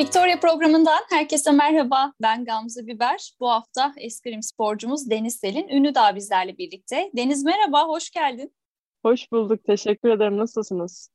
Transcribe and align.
Victoria 0.00 0.40
programından 0.40 1.00
herkese 1.10 1.52
merhaba. 1.52 2.12
Ben 2.22 2.44
Gamze 2.44 2.86
Biber. 2.86 3.32
Bu 3.40 3.50
hafta 3.50 3.92
eskrim 3.96 4.42
sporcumuz 4.42 5.10
Deniz 5.10 5.36
Selin 5.36 5.68
Ünlü 5.68 5.94
Dağ 5.94 6.16
bizlerle 6.16 6.58
birlikte. 6.58 7.10
Deniz 7.16 7.44
merhaba, 7.44 7.88
hoş 7.88 8.10
geldin. 8.10 8.54
Hoş 9.02 9.32
bulduk, 9.32 9.64
teşekkür 9.64 10.10
ederim. 10.10 10.38
Nasılsınız? 10.38 11.10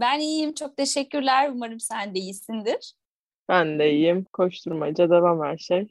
Ben 0.00 0.20
iyiyim, 0.20 0.54
çok 0.54 0.76
teşekkürler. 0.76 1.50
Umarım 1.50 1.80
sen 1.80 2.14
de 2.14 2.18
iyisindir. 2.18 2.94
Ben 3.48 3.78
de 3.78 3.92
iyiyim. 3.92 4.26
Koşturmaca 4.32 5.10
devam 5.10 5.42
her 5.44 5.58
şey. 5.58 5.88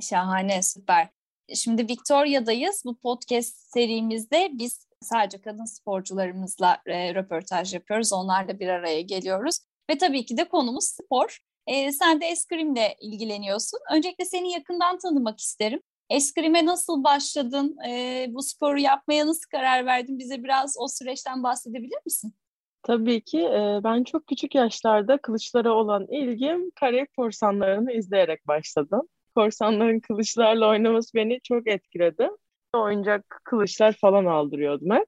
Şahane, 0.00 0.62
süper. 0.62 1.08
Şimdi 1.54 1.88
Victoria'dayız. 1.88 2.82
Bu 2.84 2.98
podcast 2.98 3.72
serimizde 3.72 4.50
biz 4.52 4.86
sadece 5.02 5.40
kadın 5.40 5.64
sporcularımızla 5.64 6.82
e, 6.86 7.14
röportaj 7.14 7.74
yapıyoruz. 7.74 8.12
Onlarla 8.12 8.60
bir 8.60 8.68
araya 8.68 9.00
geliyoruz. 9.00 9.58
Ve 9.90 9.98
tabii 9.98 10.26
ki 10.26 10.36
de 10.36 10.48
konumuz 10.48 10.84
spor. 10.84 11.47
E, 11.68 11.92
sen 11.92 12.20
de 12.20 12.26
eskrimle 12.26 12.96
ilgileniyorsun. 13.00 13.80
Öncelikle 13.94 14.24
seni 14.24 14.52
yakından 14.52 14.98
tanımak 14.98 15.40
isterim. 15.40 15.80
Eskrime 16.10 16.66
nasıl 16.66 17.04
başladın? 17.04 17.76
E, 17.88 18.26
bu 18.28 18.42
sporu 18.42 18.78
yapmaya 18.78 19.26
nasıl 19.26 19.50
karar 19.50 19.86
verdin? 19.86 20.18
Bize 20.18 20.44
biraz 20.44 20.76
o 20.78 20.88
süreçten 20.88 21.42
bahsedebilir 21.42 21.98
misin? 22.04 22.34
Tabii 22.82 23.20
ki. 23.20 23.48
Ben 23.84 24.04
çok 24.04 24.26
küçük 24.26 24.54
yaşlarda 24.54 25.18
kılıçlara 25.18 25.72
olan 25.72 26.06
ilgim 26.10 26.70
Karayip 26.80 27.16
Korsanlarını 27.16 27.92
izleyerek 27.92 28.46
başladı. 28.46 29.00
Korsanların 29.34 30.00
kılıçlarla 30.00 30.68
oynaması 30.68 31.14
beni 31.14 31.40
çok 31.42 31.66
etkiledi. 31.68 32.30
Oyuncak 32.74 33.40
kılıçlar 33.44 33.92
falan 33.92 34.24
aldırıyordum 34.24 34.90
hep. 34.90 35.06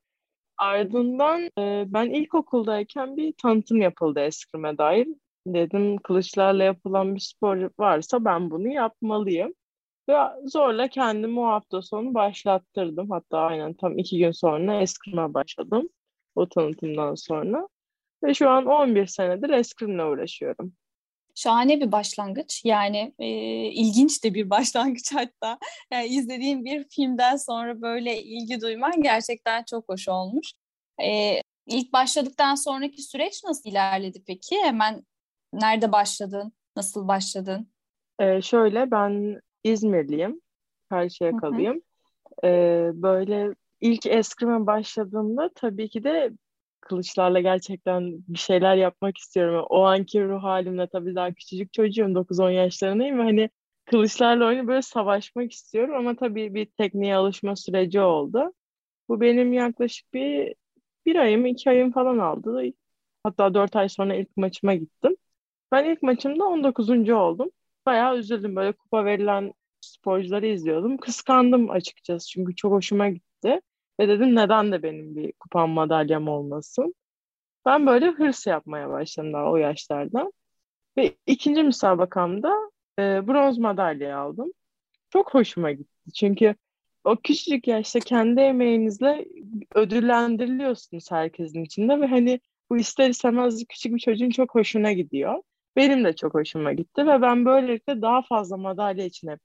Ardından 0.59 1.41
e, 1.59 1.85
ben 1.87 2.11
ilkokuldayken 2.11 3.17
bir 3.17 3.35
tanıtım 3.43 3.81
yapıldı 3.81 4.21
eskrime 4.21 4.79
dair. 4.79 5.09
Dedim 5.47 5.97
kılıçlarla 5.97 6.65
yapılan 6.65 7.15
bir 7.15 7.21
spor 7.21 7.71
varsa 7.79 8.25
ben 8.25 8.51
bunu 8.51 8.69
yapmalıyım. 8.69 9.55
Ve 10.09 10.15
zorla 10.47 10.89
kendimi 10.89 11.41
o 11.41 11.47
hafta 11.47 11.83
sonu 11.83 12.15
başlattırdım. 12.15 13.11
Hatta 13.11 13.39
aynen 13.39 13.75
tam 13.75 13.99
iki 13.99 14.19
gün 14.19 14.31
sonra 14.31 14.83
eskrime 14.83 15.35
başladım. 15.35 15.89
O 16.35 16.49
tanıtımdan 16.49 17.15
sonra. 17.15 17.69
Ve 18.25 18.35
şu 18.35 18.49
an 18.49 18.67
11 18.67 19.07
senedir 19.07 19.51
eskrimle 19.51 20.05
uğraşıyorum. 20.05 20.73
Şahane 21.35 21.81
bir 21.81 21.93
başlangıç. 21.93 22.63
Yani 22.65 23.15
e, 23.19 23.29
ilginç 23.71 24.25
de 24.25 24.35
bir 24.35 24.51
başlangıç 24.51 25.13
hatta. 25.15 25.59
Yani 25.93 26.07
izlediğim 26.07 26.65
bir 26.65 26.85
filmden 26.89 27.37
sonra 27.37 27.83
böyle 27.83 28.23
ilgi 28.23 28.61
duyman 28.61 29.03
gerçekten 29.03 29.65
çok 29.71 29.89
hoş 29.89 30.09
olmuş. 30.09 30.53
E, 31.03 31.41
ilk 31.67 31.93
başladıktan 31.93 32.55
sonraki 32.55 33.03
süreç 33.03 33.45
nasıl 33.45 33.71
ilerledi 33.71 34.23
peki? 34.27 34.57
Hemen 34.63 35.05
nerede 35.53 35.93
başladın? 35.93 36.53
Nasıl 36.77 37.09
başladın? 37.09 37.69
Ee, 38.19 38.43
şöyle 38.43 38.91
ben 38.91 39.41
İzmirliyim. 39.65 40.41
Karşıyaka'lıyım. 40.91 41.83
Ee, 42.45 42.91
böyle 42.95 43.55
ilk 43.81 44.07
eskrime 44.07 44.67
başladığımda 44.67 45.51
tabii 45.55 45.89
ki 45.89 46.05
de 46.05 46.31
kılıçlarla 46.81 47.41
gerçekten 47.41 48.13
bir 48.29 48.39
şeyler 48.39 48.77
yapmak 48.77 49.19
istiyorum. 49.19 49.67
O 49.69 49.85
anki 49.85 50.25
ruh 50.25 50.43
halimle 50.43 50.87
tabii 50.87 51.15
daha 51.15 51.33
küçücük 51.33 51.73
çocuğum 51.73 52.15
9-10 52.15 52.51
yaşlarındayım 52.51 53.19
ve 53.19 53.23
hani 53.23 53.51
kılıçlarla 53.85 54.47
oynayıp 54.47 54.69
böyle 54.69 54.83
savaşmak 54.83 55.53
istiyorum 55.53 55.95
ama 55.97 56.17
tabii 56.17 56.55
bir 56.55 56.67
tekniğe 56.67 57.17
alışma 57.17 57.57
süreci 57.57 58.01
oldu. 58.01 58.53
Bu 59.09 59.21
benim 59.21 59.53
yaklaşık 59.53 60.15
bir 60.15 60.55
bir 61.07 61.17
ayım, 61.17 61.47
iki 61.47 61.71
ayım 61.71 61.93
falan 61.93 62.19
aldı. 62.19 62.63
Hatta 63.25 63.55
dört 63.55 63.77
ay 63.77 63.89
sonra 63.89 64.15
ilk 64.15 64.37
maçıma 64.37 64.75
gittim. 64.75 65.17
Ben 65.73 65.85
ilk 65.85 66.03
maçımda 66.03 66.45
19. 66.45 67.11
oldum. 67.11 67.51
Bayağı 67.87 68.19
üzüldüm. 68.19 68.57
Böyle 68.57 68.73
kupa 68.73 69.05
verilen 69.05 69.53
sporcuları 69.81 70.47
izliyordum. 70.47 70.97
Kıskandım 70.99 71.71
açıkçası 71.71 72.29
çünkü 72.29 72.57
çok 72.57 72.73
hoşuma 72.73 73.09
gitti. 73.09 73.61
Ve 74.01 74.09
dedim 74.09 74.37
neden 74.37 74.73
de 74.73 74.83
benim 74.83 75.17
bir 75.17 75.33
kupam 75.33 75.71
madalyam 75.71 76.29
olmasın. 76.29 76.95
Ben 77.67 77.87
böyle 77.87 78.07
hırs 78.11 78.47
yapmaya 78.47 78.91
başladım 78.91 79.33
daha 79.33 79.51
o 79.51 79.57
yaşlarda. 79.57 80.33
Ve 80.97 81.15
ikinci 81.27 81.63
müsabakamda 81.63 82.71
e, 82.99 83.27
bronz 83.27 83.59
madalya 83.59 84.19
aldım. 84.19 84.53
Çok 85.11 85.35
hoşuma 85.35 85.73
gitti. 85.73 86.13
Çünkü 86.15 86.55
o 87.05 87.17
küçücük 87.17 87.69
yaşta 87.69 88.01
kendi 88.01 88.41
emeğinizle 88.41 89.27
ödüllendiriliyorsunuz 89.75 91.11
herkesin 91.11 91.65
içinde 91.65 92.01
ve 92.01 92.07
hani 92.07 92.41
bu 92.71 92.77
ister 92.79 93.11
istemez 93.11 93.65
küçük 93.69 93.95
bir 93.95 94.01
çocuğun 94.01 94.31
çok 94.31 94.55
hoşuna 94.55 94.93
gidiyor. 94.93 95.43
Benim 95.77 96.05
de 96.05 96.17
çok 96.17 96.35
hoşuma 96.35 96.73
gitti 96.73 97.07
ve 97.07 97.23
ben 97.23 97.45
böylelikle 97.45 98.03
daha 98.03 98.23
fazla 98.23 98.57
madalya 98.57 99.05
için 99.05 99.29
hep 99.29 99.41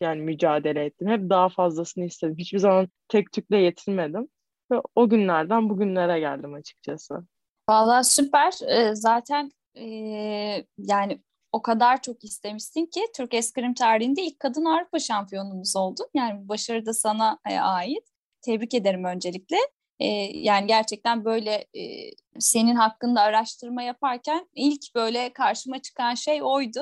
yani 0.00 0.20
mücadele 0.20 0.84
ettim. 0.84 1.08
Hep 1.08 1.30
daha 1.30 1.48
fazlasını 1.48 2.04
istedim. 2.04 2.34
Hiçbir 2.38 2.58
zaman 2.58 2.88
tek 3.08 3.32
tükle 3.32 3.56
yetinmedim. 3.56 4.28
Ve 4.72 4.82
o 4.94 5.08
günlerden 5.08 5.68
bugünlere 5.68 6.20
geldim 6.20 6.54
açıkçası. 6.54 7.14
Vallahi 7.68 8.04
süper. 8.04 8.52
Ee, 8.68 8.94
zaten 8.94 9.50
e, 9.76 9.84
yani 10.78 11.22
o 11.52 11.62
kadar 11.62 12.02
çok 12.02 12.24
istemişsin 12.24 12.86
ki 12.86 13.00
Türk 13.16 13.34
eskrim 13.34 13.74
tarihinde 13.74 14.22
ilk 14.22 14.40
kadın 14.40 14.64
Avrupa 14.64 14.98
şampiyonumuz 14.98 15.76
oldu. 15.76 16.02
Yani 16.14 16.48
başarı 16.48 16.86
da 16.86 16.92
sana 16.92 17.38
e, 17.50 17.58
ait. 17.58 18.04
Tebrik 18.42 18.74
ederim 18.74 19.04
öncelikle. 19.04 19.56
E, 20.00 20.06
yani 20.38 20.66
gerçekten 20.66 21.24
böyle 21.24 21.52
e, 21.52 22.10
senin 22.38 22.74
hakkında 22.74 23.20
araştırma 23.20 23.82
yaparken 23.82 24.48
ilk 24.54 24.94
böyle 24.94 25.32
karşıma 25.32 25.78
çıkan 25.78 26.14
şey 26.14 26.42
oydu. 26.42 26.80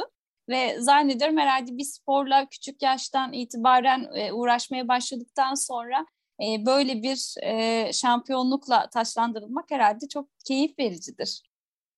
Ve 0.49 0.81
zannediyorum 0.81 1.37
herhalde 1.37 1.77
bir 1.77 1.85
sporla 1.85 2.47
küçük 2.51 2.83
yaştan 2.83 3.33
itibaren 3.33 4.09
e, 4.15 4.33
uğraşmaya 4.33 4.89
başladıktan 4.89 5.55
sonra 5.55 6.07
e, 6.41 6.67
böyle 6.67 7.03
bir 7.03 7.35
e, 7.43 7.93
şampiyonlukla 7.93 8.91
taşlandırılmak 8.91 9.71
herhalde 9.71 10.09
çok 10.09 10.29
keyif 10.47 10.79
vericidir. 10.79 11.43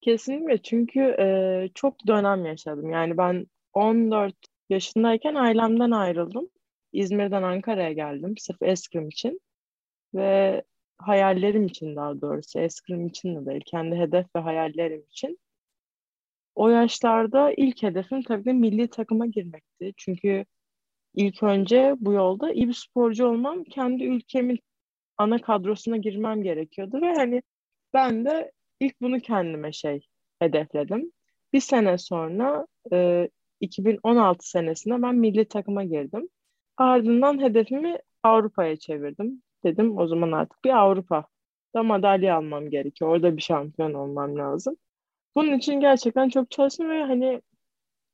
Kesinlikle 0.01 0.63
çünkü 0.63 1.01
e, 1.01 1.69
çok 1.75 2.07
dönem 2.07 2.45
yaşadım. 2.45 2.91
Yani 2.91 3.19
ben 3.19 3.47
14 3.73 4.35
yaşındayken 4.69 5.35
ailemden 5.35 5.91
ayrıldım. 5.91 6.49
İzmir'den 6.93 7.43
Ankara'ya 7.43 7.93
geldim 7.93 8.35
sırf 8.39 8.63
eskrim 8.63 9.09
için. 9.09 9.41
Ve 10.15 10.63
hayallerim 10.99 11.67
için 11.67 11.97
daha 11.97 12.21
doğrusu 12.21 12.61
eskrim 12.61 13.07
için 13.07 13.37
de 13.37 13.47
değil. 13.47 13.63
Kendi 13.67 13.97
hedef 13.97 14.27
ve 14.37 14.41
hayallerim 14.41 15.05
için. 15.11 15.39
O 16.55 16.69
yaşlarda 16.69 17.53
ilk 17.57 17.83
hedefim 17.83 18.23
tabii 18.23 18.45
de 18.45 18.53
milli 18.53 18.89
takıma 18.91 19.27
girmekti. 19.27 19.93
Çünkü 19.97 20.45
ilk 21.15 21.43
önce 21.43 21.95
bu 21.99 22.13
yolda 22.13 22.53
iyi 22.53 22.69
bir 22.69 22.73
sporcu 22.73 23.27
olmam, 23.27 23.65
kendi 23.65 24.05
ülkemin 24.05 24.59
ana 25.19 25.39
kadrosuna 25.43 25.97
girmem 25.97 26.43
gerekiyordu 26.43 27.01
ve 27.03 27.15
hani 27.15 27.43
ben 27.95 28.25
de 28.25 28.53
ilk 28.81 29.01
bunu 29.01 29.21
kendime 29.21 29.73
şey 29.73 30.07
hedefledim. 30.41 31.13
Bir 31.53 31.61
sene 31.61 31.99
sonra 31.99 32.67
e, 32.93 33.29
2016 33.61 34.51
senesinde 34.51 35.03
ben 35.03 35.15
milli 35.15 35.49
takıma 35.49 35.85
girdim. 35.85 36.29
Ardından 36.77 37.43
hedefimi 37.43 37.99
Avrupa'ya 38.23 38.77
çevirdim. 38.77 39.43
Dedim 39.65 39.99
o 39.99 40.07
zaman 40.07 40.33
artık 40.33 40.65
bir 40.65 40.71
Avrupa'da 40.71 41.83
madalya 41.83 42.37
almam 42.37 42.71
gerekiyor. 42.71 43.11
Orada 43.11 43.37
bir 43.37 43.43
şampiyon 43.43 43.95
olmam 43.95 44.37
lazım. 44.39 44.77
Bunun 45.37 45.59
için 45.59 45.81
gerçekten 45.81 46.29
çok 46.29 46.51
çalıştım 46.51 46.91
ve 46.91 47.05
hani 47.05 47.43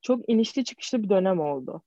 çok 0.01 0.29
inişli 0.29 0.65
çıkışlı 0.65 1.03
bir 1.03 1.09
dönem 1.09 1.39
oldu. 1.39 1.81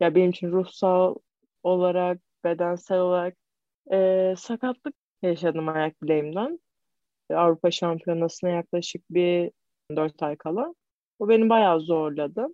Ya 0.00 0.14
benim 0.14 0.30
için 0.30 0.52
ruhsal 0.52 1.14
olarak, 1.62 2.20
bedensel 2.44 2.98
olarak 3.00 3.36
e, 3.92 4.34
sakatlık 4.38 4.94
yaşadım 5.22 5.68
ayak 5.68 6.02
bileğimden. 6.02 6.60
Avrupa 7.30 7.70
Şampiyonası'na 7.70 8.50
yaklaşık 8.50 9.02
bir 9.10 9.50
dört 9.96 10.22
ay 10.22 10.36
kala. 10.36 10.74
O 11.18 11.28
beni 11.28 11.48
bayağı 11.48 11.80
zorladı. 11.80 12.46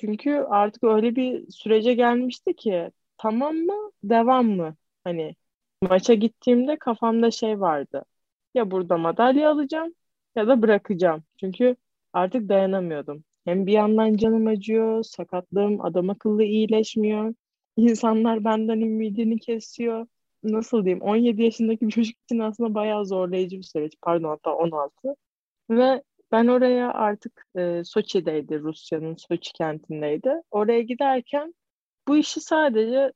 Çünkü 0.00 0.30
artık 0.50 0.84
öyle 0.84 1.16
bir 1.16 1.50
sürece 1.50 1.94
gelmişti 1.94 2.56
ki 2.56 2.90
tamam 3.18 3.56
mı, 3.56 3.92
devam 4.04 4.46
mı? 4.46 4.76
Hani 5.04 5.36
maça 5.82 6.14
gittiğimde 6.14 6.78
kafamda 6.78 7.30
şey 7.30 7.60
vardı. 7.60 8.04
Ya 8.54 8.70
burada 8.70 8.98
madalya 8.98 9.50
alacağım 9.50 9.94
ya 10.36 10.48
da 10.48 10.62
bırakacağım. 10.62 11.24
Çünkü 11.40 11.76
artık 12.12 12.48
dayanamıyordum. 12.48 13.24
Hem 13.44 13.66
bir 13.66 13.72
yandan 13.72 14.16
canım 14.16 14.46
acıyor, 14.46 15.02
sakatlığım 15.02 15.84
adam 15.84 16.10
akıllı 16.10 16.44
iyileşmiyor. 16.44 17.34
İnsanlar 17.76 18.44
benden 18.44 18.80
ümidini 18.80 19.38
kesiyor. 19.38 20.06
Nasıl 20.42 20.84
diyeyim? 20.84 21.02
17 21.02 21.42
yaşındaki 21.42 21.86
bir 21.86 21.92
çocuk 21.92 22.16
için 22.24 22.38
aslında 22.38 22.74
bayağı 22.74 23.06
zorlayıcı 23.06 23.56
bir 23.56 23.62
süreç. 23.62 23.94
Pardon 24.02 24.28
hatta 24.28 24.54
16. 24.54 25.14
Ve 25.70 26.02
ben 26.32 26.46
oraya 26.46 26.92
artık 26.92 27.46
e, 27.56 27.84
Soçi'deydi, 27.84 28.60
Rusya'nın 28.60 29.16
Soçi 29.16 29.52
kentindeydi. 29.52 30.34
Oraya 30.50 30.82
giderken 30.82 31.54
bu 32.08 32.16
işi 32.16 32.40
sadece 32.40 33.12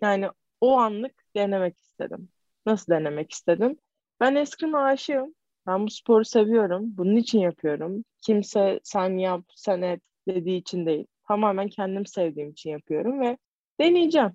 yani 0.00 0.28
o 0.60 0.78
anlık 0.78 1.14
denemek 1.36 1.78
istedim. 1.96 2.28
Nasıl 2.66 2.92
denemek 2.92 3.32
istedim? 3.32 3.76
Ben 4.20 4.34
eskrim 4.34 4.74
aşığım. 4.74 5.34
Ben 5.66 5.86
bu 5.86 5.90
sporu 5.90 6.24
seviyorum. 6.24 6.84
Bunun 6.96 7.16
için 7.16 7.38
yapıyorum. 7.38 8.04
Kimse 8.22 8.80
sen 8.84 9.18
yap, 9.18 9.44
sen 9.54 9.82
et 9.82 10.00
dediği 10.28 10.58
için 10.58 10.86
değil. 10.86 11.06
Tamamen 11.28 11.68
kendim 11.68 12.06
sevdiğim 12.06 12.50
için 12.50 12.70
yapıyorum 12.70 13.20
ve 13.20 13.38
deneyeceğim. 13.80 14.32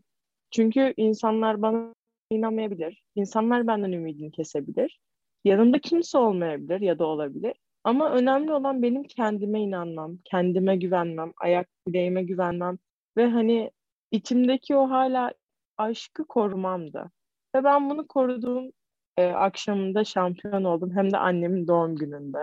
Çünkü 0.52 0.94
insanlar 0.98 1.62
bana 1.62 1.94
inanmayabilir. 2.30 3.04
İnsanlar 3.16 3.68
benden 3.68 3.92
ümidini 3.92 4.32
kesebilir. 4.32 5.00
Yanımda 5.44 5.80
kimse 5.80 6.18
olmayabilir 6.18 6.82
ya 6.82 7.00
da 7.00 7.06
olabilir. 7.06 7.54
Ama 7.84 8.12
önemli 8.12 8.54
olan 8.54 8.82
benim 8.82 9.04
kendime 9.04 9.62
inanmam, 9.62 10.18
kendime 10.26 10.78
güvenmem, 10.78 11.34
ayak 11.38 11.70
bileğime 11.88 12.24
güvenmem 12.24 12.78
ve 13.18 13.28
hani 13.28 13.72
içimdeki 14.12 14.76
o 14.76 14.90
hala 14.90 15.34
aşkı 15.78 16.28
korumam 16.28 16.94
da. 16.94 17.12
Ve 17.56 17.64
ben 17.64 17.90
bunu 17.90 18.08
koruduğum 18.08 18.72
e, 19.18 19.26
akşamında 19.26 20.04
şampiyon 20.04 20.64
oldum. 20.64 20.92
Hem 20.96 21.12
de 21.12 21.18
annemin 21.18 21.68
doğum 21.68 21.96
gününde. 21.96 22.40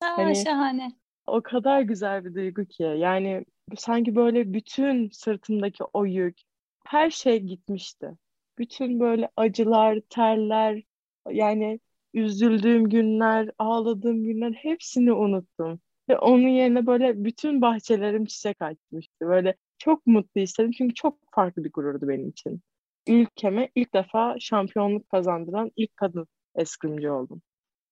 Aa, 0.00 0.16
hani, 0.16 0.36
şahane. 0.36 0.92
O 1.26 1.42
kadar 1.42 1.80
güzel 1.80 2.24
bir 2.24 2.34
duygu 2.34 2.64
ki. 2.64 2.82
Yani 2.82 3.44
sanki 3.76 4.16
böyle 4.16 4.52
bütün 4.52 5.10
sırtımdaki 5.10 5.84
o 5.92 6.04
yük, 6.04 6.38
her 6.86 7.10
şey 7.10 7.40
gitmişti. 7.40 8.12
Bütün 8.58 9.00
böyle 9.00 9.28
acılar, 9.36 9.98
terler, 10.10 10.82
yani 11.30 11.80
üzüldüğüm 12.14 12.88
günler, 12.88 13.50
ağladığım 13.58 14.24
günler 14.24 14.52
hepsini 14.52 15.12
unuttum. 15.12 15.80
Ve 16.08 16.18
onun 16.18 16.48
yerine 16.48 16.86
böyle 16.86 17.24
bütün 17.24 17.60
bahçelerim 17.62 18.24
çiçek 18.24 18.62
açmıştı. 18.62 19.26
Böyle 19.28 19.54
çok 19.78 20.06
mutlu 20.06 20.40
istedim 20.40 20.70
çünkü 20.78 20.94
çok 20.94 21.18
farklı 21.30 21.64
bir 21.64 21.72
gururdu 21.72 22.08
benim 22.08 22.28
için. 22.28 22.60
Ülkeme 23.06 23.68
ilk 23.74 23.94
defa 23.94 24.36
şampiyonluk 24.40 25.08
kazandıran 25.08 25.70
ilk 25.76 25.96
kadın 25.96 26.26
eskrimci 26.54 27.10
oldum. 27.10 27.42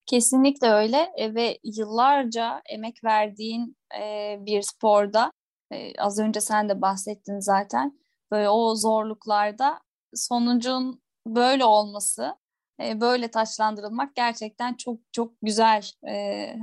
Kesinlikle 0.05 0.67
öyle 0.67 1.11
e, 1.17 1.35
ve 1.35 1.57
yıllarca 1.63 2.61
emek 2.69 3.03
verdiğin 3.03 3.77
e, 4.01 4.37
bir 4.39 4.61
sporda 4.61 5.31
e, 5.71 5.93
az 5.97 6.19
önce 6.19 6.41
sen 6.41 6.69
de 6.69 6.81
bahsettin 6.81 7.39
zaten 7.39 7.99
böyle 8.31 8.49
o 8.49 8.75
zorluklarda 8.75 9.79
sonucun 10.13 11.01
böyle 11.27 11.65
olması 11.65 12.35
böyle 12.79 13.31
taçlandırılmak 13.31 14.15
gerçekten 14.15 14.73
çok 14.73 14.99
çok 15.11 15.33
güzel 15.41 15.91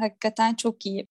hakikaten 0.01 0.55
çok 0.55 0.87
iyi. 0.87 1.07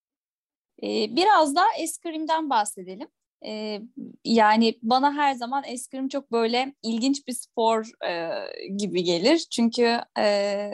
Biraz 1.15 1.55
da 1.55 1.63
eskrimden 1.79 2.49
bahsedelim. 2.49 3.07
E, 3.45 3.81
yani 4.25 4.79
bana 4.81 5.13
her 5.13 5.33
zaman 5.33 5.63
eskrim 5.67 6.07
çok 6.07 6.31
böyle 6.31 6.73
ilginç 6.83 7.27
bir 7.27 7.33
spor 7.33 8.05
e, 8.07 8.29
gibi 8.77 9.03
gelir. 9.03 9.37
Çünkü 9.51 9.99
e, 10.19 10.71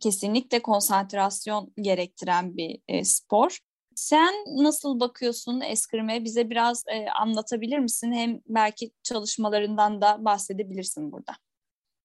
kesinlikle 0.00 0.62
konsantrasyon 0.62 1.72
gerektiren 1.76 2.56
bir 2.56 2.78
e, 2.88 3.04
spor. 3.04 3.58
Sen 3.94 4.34
nasıl 4.46 5.00
bakıyorsun 5.00 5.60
eskrime? 5.60 6.24
Bize 6.24 6.50
biraz 6.50 6.84
e, 6.88 7.06
anlatabilir 7.10 7.78
misin? 7.78 8.12
Hem 8.12 8.40
belki 8.46 8.90
çalışmalarından 9.02 10.00
da 10.00 10.24
bahsedebilirsin 10.24 11.12
burada. 11.12 11.32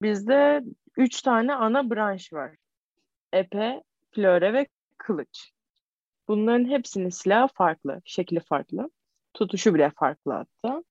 Bizde 0.02 0.64
üç 0.98 1.22
tane 1.22 1.54
ana 1.54 1.90
branş 1.90 2.34
var. 2.34 2.56
Epe, 3.34 3.84
flöre 4.12 4.54
ve 4.54 4.68
kılıç. 4.98 5.52
Bunların 6.28 6.70
hepsinin 6.70 7.10
silahı 7.10 7.48
farklı, 7.54 8.02
şekli 8.06 8.40
farklı. 8.40 8.90
Tutuşu 9.34 9.74
bile 9.74 9.92
farklı 9.96 10.32
hatta. 10.34 10.84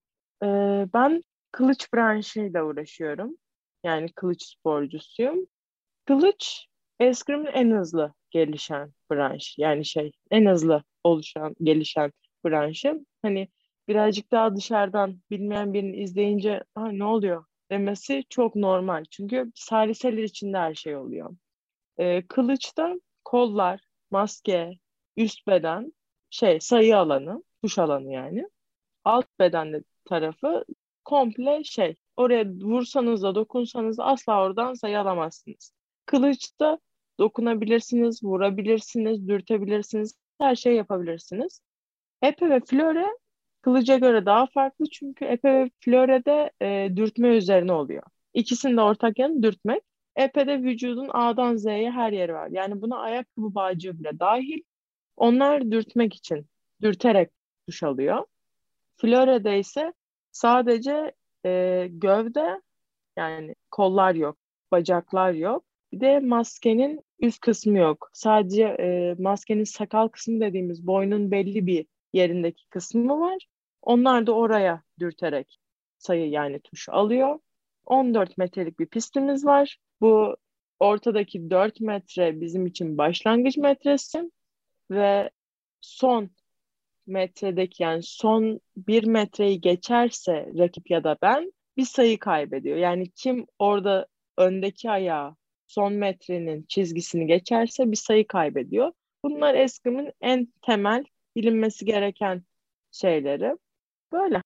Ee, 0.42 0.88
ben 0.94 1.22
kılıç 1.52 1.92
branşıyla 1.94 2.64
uğraşıyorum. 2.64 3.36
Yani 3.84 4.12
kılıç 4.12 4.42
sporcusuyum. 4.44 5.46
Kılıç 6.06 6.66
eskrimin 7.00 7.46
en 7.46 7.70
hızlı 7.72 8.14
gelişen 8.30 8.92
branş. 9.12 9.54
Yani 9.58 9.84
şey 9.84 10.12
en 10.30 10.46
hızlı 10.46 10.84
oluşan, 11.04 11.54
gelişen 11.62 12.12
branşı. 12.44 13.06
Hani 13.22 13.48
birazcık 13.88 14.32
daha 14.32 14.56
dışarıdan 14.56 15.22
bilmeyen 15.30 15.74
birini 15.74 15.96
izleyince 15.96 16.64
ha, 16.74 16.88
ne 16.92 17.04
oluyor 17.04 17.44
demesi 17.70 18.24
çok 18.30 18.56
normal. 18.56 19.04
Çünkü 19.10 19.52
saliseler 19.54 20.22
içinde 20.22 20.58
her 20.58 20.74
şey 20.74 20.96
oluyor. 20.96 21.36
Ee, 21.98 22.26
kılıçta 22.28 22.94
kollar, 23.24 23.80
maske, 24.10 24.72
üst 25.16 25.46
beden, 25.46 25.92
şey 26.30 26.60
sayı 26.60 26.98
alanı, 26.98 27.44
tuş 27.62 27.78
alanı 27.78 28.12
yani. 28.12 28.48
Alt 29.04 29.26
bedenli 29.38 29.84
tarafı 30.04 30.64
komple 31.04 31.64
şey. 31.64 31.96
Oraya 32.16 32.44
vursanız 32.48 33.22
da 33.22 33.34
dokunsanız 33.34 33.98
da 33.98 34.04
asla 34.04 34.42
oradan 34.42 34.74
sayı 34.74 35.00
alamazsınız. 35.00 35.72
Kılıçta 36.06 36.78
dokunabilirsiniz, 37.18 38.24
vurabilirsiniz, 38.24 39.28
dürtebilirsiniz, 39.28 40.14
her 40.38 40.56
şey 40.56 40.74
yapabilirsiniz. 40.76 41.60
Epe 42.22 42.50
ve 42.50 42.60
flöre 42.60 43.06
kılıca 43.62 43.98
göre 43.98 44.26
daha 44.26 44.46
farklı 44.46 44.86
çünkü 44.86 45.24
epe 45.24 45.54
ve 45.54 45.70
flörede 45.80 46.50
e, 46.62 46.96
dürtme 46.96 47.28
üzerine 47.28 47.72
oluyor. 47.72 48.02
İkisinin 48.34 48.76
de 48.76 48.80
ortak 48.80 49.18
yanı 49.18 49.42
dürtmek. 49.42 49.82
Epe'de 50.16 50.62
vücudun 50.62 51.08
A'dan 51.12 51.56
Z'ye 51.56 51.90
her 51.90 52.12
yeri 52.12 52.34
var. 52.34 52.48
Yani 52.50 52.82
buna 52.82 52.98
ayakkabı 52.98 53.54
bağcığı 53.54 53.98
bile 53.98 54.18
dahil. 54.18 54.62
Onlar 55.16 55.70
dürtmek 55.70 56.14
için, 56.14 56.46
dürterek 56.82 57.30
duş 57.70 57.82
alıyor. 57.82 58.24
Florede 58.96 59.58
ise 59.58 59.92
sadece 60.32 61.12
e, 61.46 61.86
gövde 61.90 62.60
yani 63.16 63.54
kollar 63.70 64.14
yok, 64.14 64.36
bacaklar 64.72 65.32
yok. 65.32 65.64
Bir 65.92 66.00
de 66.00 66.20
maskenin 66.20 67.00
üst 67.20 67.40
kısmı 67.40 67.78
yok. 67.78 68.10
Sadece 68.12 68.64
e, 68.64 69.14
maskenin 69.18 69.64
sakal 69.64 70.08
kısmı 70.08 70.40
dediğimiz 70.40 70.86
boynun 70.86 71.30
belli 71.30 71.66
bir 71.66 71.86
yerindeki 72.12 72.68
kısmı 72.68 73.20
var. 73.20 73.46
Onlar 73.82 74.26
da 74.26 74.32
oraya 74.32 74.82
dürterek 74.98 75.58
sayı 75.98 76.30
yani 76.30 76.60
tuş 76.60 76.88
alıyor. 76.88 77.38
14 77.86 78.38
metrelik 78.38 78.78
bir 78.78 78.86
pistimiz 78.86 79.46
var. 79.46 79.78
Bu 80.00 80.36
ortadaki 80.80 81.50
4 81.50 81.80
metre 81.80 82.40
bizim 82.40 82.66
için 82.66 82.98
başlangıç 82.98 83.56
metresi 83.56 84.30
ve 84.90 85.30
son 85.80 86.30
metredeki 87.10 87.82
yani 87.82 88.02
son 88.02 88.60
bir 88.76 89.04
metreyi 89.04 89.60
geçerse 89.60 90.52
rakip 90.58 90.90
ya 90.90 91.04
da 91.04 91.16
ben 91.22 91.52
bir 91.76 91.84
sayı 91.84 92.18
kaybediyor. 92.18 92.76
Yani 92.76 93.10
kim 93.10 93.46
orada 93.58 94.06
öndeki 94.38 94.90
ayağı 94.90 95.36
son 95.66 95.92
metrenin 95.92 96.64
çizgisini 96.68 97.26
geçerse 97.26 97.90
bir 97.90 97.96
sayı 97.96 98.26
kaybediyor. 98.26 98.92
Bunlar 99.24 99.54
eskrim'in 99.54 100.12
en 100.20 100.48
temel 100.62 101.04
bilinmesi 101.36 101.84
gereken 101.84 102.42
şeyleri. 102.92 103.56
Böyle. 104.12 104.42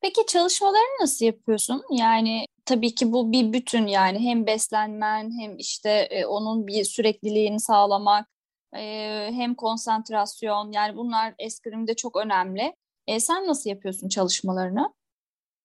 Peki 0.00 0.26
çalışmalarını 0.26 1.02
nasıl 1.02 1.26
yapıyorsun? 1.26 1.82
Yani 1.90 2.46
tabii 2.64 2.94
ki 2.94 3.12
bu 3.12 3.32
bir 3.32 3.52
bütün 3.52 3.86
yani 3.86 4.18
hem 4.18 4.46
beslenmen 4.46 5.40
hem 5.40 5.58
işte 5.58 5.90
e, 5.90 6.26
onun 6.26 6.66
bir 6.66 6.84
sürekliliğini 6.84 7.60
sağlamak 7.60 8.28
e, 8.76 9.30
hem 9.32 9.54
konsantrasyon 9.54 10.72
yani 10.72 10.96
bunlar 10.96 11.34
eskrimde 11.38 11.94
çok 11.94 12.16
önemli. 12.16 12.74
E, 13.06 13.20
sen 13.20 13.46
nasıl 13.46 13.70
yapıyorsun 13.70 14.08
çalışmalarını? 14.08 14.94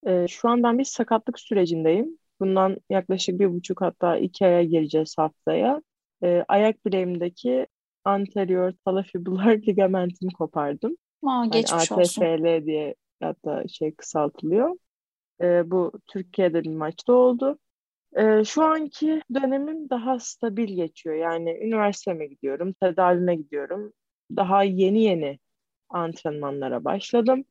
E, 0.07 0.27
şu 0.27 0.49
an 0.49 0.63
ben 0.63 0.79
bir 0.79 0.83
sakatlık 0.83 1.39
sürecindeyim. 1.39 2.17
Bundan 2.39 2.77
yaklaşık 2.89 3.39
bir 3.39 3.53
buçuk 3.53 3.81
hatta 3.81 4.17
iki 4.17 4.45
aya 4.45 4.63
gireceğiz 4.63 5.17
haftaya. 5.17 5.81
E, 6.23 6.45
ayak 6.47 6.85
bileğimdeki 6.85 7.67
anterior 8.05 8.73
talafibular 8.85 9.53
ligamentimi 9.67 10.33
kopardım. 10.33 10.97
Aa, 11.25 11.45
geçmiş 11.45 11.91
yani 11.91 12.01
ATFL 12.01 12.21
olsun. 12.43 12.65
diye 12.65 12.95
hatta 13.21 13.63
şey 13.67 13.95
kısaltılıyor. 13.95 14.75
E, 15.41 15.71
bu 15.71 15.91
Türkiye'de 16.07 16.63
bir 16.63 16.75
maçta 16.75 17.13
oldu. 17.13 17.57
E, 18.17 18.43
şu 18.43 18.63
anki 18.63 19.21
dönemim 19.33 19.89
daha 19.89 20.19
stabil 20.19 20.75
geçiyor. 20.75 21.15
Yani 21.15 21.59
üniversiteme 21.61 22.27
gidiyorum, 22.27 22.73
tedavime 22.73 23.35
gidiyorum. 23.35 23.93
Daha 24.35 24.63
yeni 24.63 25.03
yeni 25.03 25.39
antrenmanlara 25.89 26.83
başladım. 26.85 27.45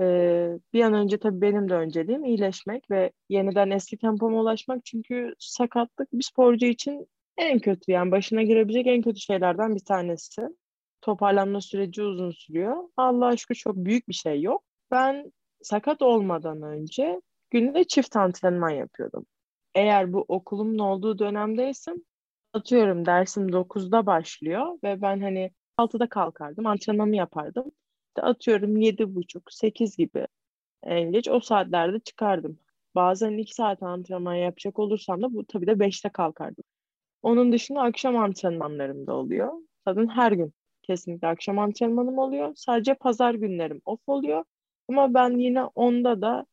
Ee, 0.00 0.58
bir 0.72 0.82
an 0.82 0.94
önce 0.94 1.18
tabii 1.18 1.40
benim 1.40 1.68
de 1.68 1.74
önceliğim 1.74 2.24
iyileşmek 2.24 2.90
ve 2.90 3.12
yeniden 3.28 3.70
eski 3.70 3.96
tempoma 3.98 4.40
ulaşmak. 4.40 4.84
Çünkü 4.84 5.34
sakatlık 5.38 6.12
bir 6.12 6.22
sporcu 6.22 6.66
için 6.66 7.08
en 7.36 7.58
kötü 7.58 7.92
yani 7.92 8.10
başına 8.10 8.42
girebilecek 8.42 8.86
en 8.86 9.02
kötü 9.02 9.20
şeylerden 9.20 9.74
bir 9.74 9.84
tanesi. 9.84 10.42
Toparlanma 11.00 11.60
süreci 11.60 12.02
uzun 12.02 12.30
sürüyor. 12.30 12.76
Allah'a 12.96 13.36
şükür 13.36 13.54
çok 13.54 13.76
büyük 13.76 14.08
bir 14.08 14.14
şey 14.14 14.42
yok. 14.42 14.64
Ben 14.90 15.32
sakat 15.62 16.02
olmadan 16.02 16.62
önce 16.62 17.20
günde 17.50 17.84
çift 17.84 18.16
antrenman 18.16 18.70
yapıyordum. 18.70 19.26
Eğer 19.76 20.14
bu 20.14 20.26
okulumun 20.28 20.78
olduğu 20.78 21.20
dönemdeysem 21.20 21.96
atıyorum 22.54 23.06
dersim 23.06 23.52
9'da 23.52 24.06
başlıyor 24.06 24.78
ve 24.84 25.02
ben 25.02 25.20
hani 25.22 25.52
6'da 25.78 26.08
kalkardım 26.08 26.66
antrenmanımı 26.66 27.16
yapardım 27.16 27.72
işte 28.08 28.22
atıyorum 28.22 28.76
yedi 28.78 29.16
buçuk, 29.16 29.52
sekiz 29.52 29.96
gibi 29.96 30.26
en 30.84 31.12
geç 31.12 31.28
o 31.28 31.40
saatlerde 31.40 32.00
çıkardım. 32.00 32.60
Bazen 32.94 33.38
iki 33.38 33.54
saat 33.54 33.82
antrenman 33.82 34.34
yapacak 34.34 34.78
olursam 34.78 35.22
da 35.22 35.34
bu 35.34 35.46
tabii 35.46 35.66
de 35.66 35.80
beşte 35.80 36.08
kalkardım. 36.10 36.64
Onun 37.22 37.52
dışında 37.52 37.82
akşam 37.82 38.16
antrenmanlarım 38.16 39.06
da 39.06 39.14
oluyor. 39.14 39.52
Zaten 39.88 40.08
her 40.08 40.32
gün 40.32 40.54
kesinlikle 40.82 41.28
akşam 41.28 41.58
antrenmanım 41.58 42.18
oluyor. 42.18 42.52
Sadece 42.56 42.94
pazar 42.94 43.34
günlerim 43.34 43.82
off 43.84 44.00
oluyor. 44.08 44.44
Ama 44.88 45.14
ben 45.14 45.38
yine 45.38 45.64
onda 45.64 46.22
da 46.22 46.46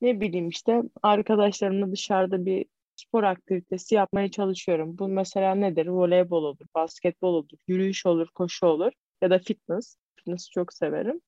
ne 0.00 0.20
bileyim 0.20 0.48
işte 0.48 0.82
arkadaşlarımla 1.02 1.92
dışarıda 1.92 2.46
bir 2.46 2.66
spor 2.96 3.22
aktivitesi 3.22 3.94
yapmaya 3.94 4.30
çalışıyorum. 4.30 4.98
Bu 4.98 5.08
mesela 5.08 5.54
nedir? 5.54 5.86
Voleybol 5.86 6.44
olur, 6.44 6.66
basketbol 6.74 7.34
olur, 7.34 7.58
yürüyüş 7.68 8.06
olur, 8.06 8.28
koşu 8.34 8.66
olur 8.66 8.92
ya 9.22 9.30
da 9.30 9.38
fitness. 9.38 9.96
Fitness'ı 10.16 10.50
çok 10.50 10.72
severim. 10.72 11.20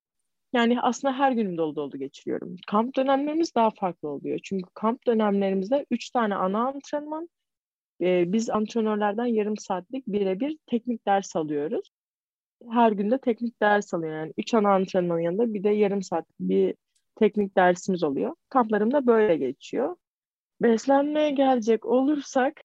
Yani 0.52 0.80
aslında 0.80 1.14
her 1.14 1.32
günüm 1.32 1.58
dolu 1.58 1.76
dolu 1.76 1.98
geçiriyorum. 1.98 2.56
Kamp 2.66 2.96
dönemlerimiz 2.96 3.54
daha 3.54 3.70
farklı 3.70 4.08
oluyor. 4.08 4.38
Çünkü 4.42 4.64
kamp 4.74 5.06
dönemlerimizde 5.06 5.86
üç 5.90 6.10
tane 6.10 6.34
ana 6.34 6.68
antrenman, 6.68 7.28
e, 8.00 8.32
biz 8.32 8.50
antrenörlerden 8.50 9.26
yarım 9.26 9.56
saatlik 9.56 10.06
birebir 10.06 10.58
teknik 10.66 11.06
ders 11.06 11.36
alıyoruz. 11.36 11.90
Her 12.70 12.92
günde 12.92 13.18
teknik 13.18 13.60
ders 13.62 13.94
alıyor. 13.94 14.12
Yani 14.16 14.32
üç 14.38 14.54
ana 14.54 14.74
antrenmanın 14.74 15.20
yanında 15.20 15.54
bir 15.54 15.64
de 15.64 15.70
yarım 15.70 16.02
saat 16.02 16.26
bir 16.40 16.74
teknik 17.16 17.56
dersimiz 17.56 18.02
oluyor. 18.04 18.34
Kamplarım 18.48 18.92
da 18.92 19.06
böyle 19.06 19.36
geçiyor. 19.36 19.96
Beslenmeye 20.62 21.30
gelecek 21.30 21.86
olursak 21.86 22.60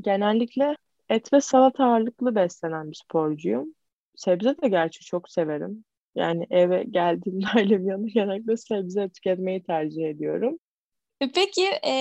genellikle 0.00 0.76
et 1.08 1.32
ve 1.32 1.40
salata 1.40 1.84
ağırlıklı 1.84 2.34
beslenen 2.34 2.90
bir 2.90 2.96
sporcuyum. 3.04 3.74
Sebze 4.16 4.56
de 4.62 4.68
gerçi 4.68 5.04
çok 5.04 5.30
severim. 5.30 5.84
Yani 6.14 6.46
eve 6.50 6.84
geldiğimde 6.84 7.46
ailem 7.56 7.86
yanında 7.88 8.08
genellikle 8.08 8.56
sebze 8.56 9.08
tüketmeyi 9.08 9.62
tercih 9.62 10.08
ediyorum. 10.08 10.58
E, 11.20 11.32
peki 11.32 11.64
e, 11.86 11.92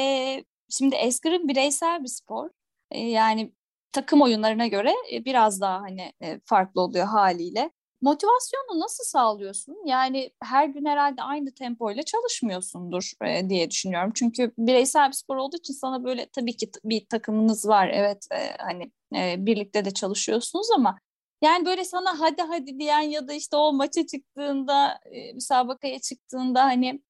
şimdi 0.69 0.95
eskrim 0.95 1.47
bireysel 1.47 2.03
bir 2.03 2.07
spor. 2.07 2.49
E, 2.91 2.99
yani 2.99 3.53
takım 3.91 4.21
oyunlarına 4.21 4.67
göre 4.67 4.91
e, 5.13 5.25
biraz 5.25 5.61
daha 5.61 5.81
hani 5.81 6.13
e, 6.21 6.39
farklı 6.45 6.81
oluyor 6.81 7.05
haliyle. 7.05 7.71
Motivasyonu 8.03 8.79
nasıl 8.79 9.03
sağlıyorsun? 9.03 9.77
Yani 9.85 10.31
her 10.43 10.67
gün 10.67 10.85
herhalde 10.85 11.21
aynı 11.21 11.53
tempoyla 11.53 12.03
çalışmıyorsundur 12.03 13.11
e, 13.25 13.49
diye 13.49 13.69
düşünüyorum. 13.71 14.11
Çünkü 14.15 14.51
bireysel 14.57 15.07
bir 15.07 15.13
spor 15.13 15.35
olduğu 15.35 15.57
için 15.57 15.73
sana 15.73 16.03
böyle 16.03 16.29
tabii 16.29 16.57
ki 16.57 16.71
bir 16.83 17.05
takımınız 17.05 17.67
var. 17.67 17.89
Evet 17.93 18.27
e, 18.31 18.57
hani 18.59 18.91
e, 19.15 19.45
birlikte 19.45 19.85
de 19.85 19.91
çalışıyorsunuz 19.91 20.67
ama 20.75 20.97
yani 21.41 21.65
böyle 21.65 21.83
sana 21.83 22.19
hadi 22.19 22.41
hadi 22.41 22.79
diyen 22.79 23.01
ya 23.01 23.27
da 23.27 23.33
işte 23.33 23.55
o 23.57 23.73
maça 23.73 24.05
çıktığında, 24.07 24.99
e, 25.11 25.33
müsabakaya 25.33 25.99
çıktığında 25.99 26.63
hani 26.63 27.01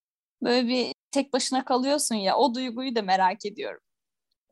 böyle 0.44 0.68
bir 0.68 0.94
tek 1.12 1.34
başına 1.34 1.66
kalıyorsun 1.66 2.16
ya 2.16 2.38
o 2.38 2.56
duyguyu 2.56 2.96
da 2.96 3.02
merak 3.02 3.46
ediyorum. 3.46 3.82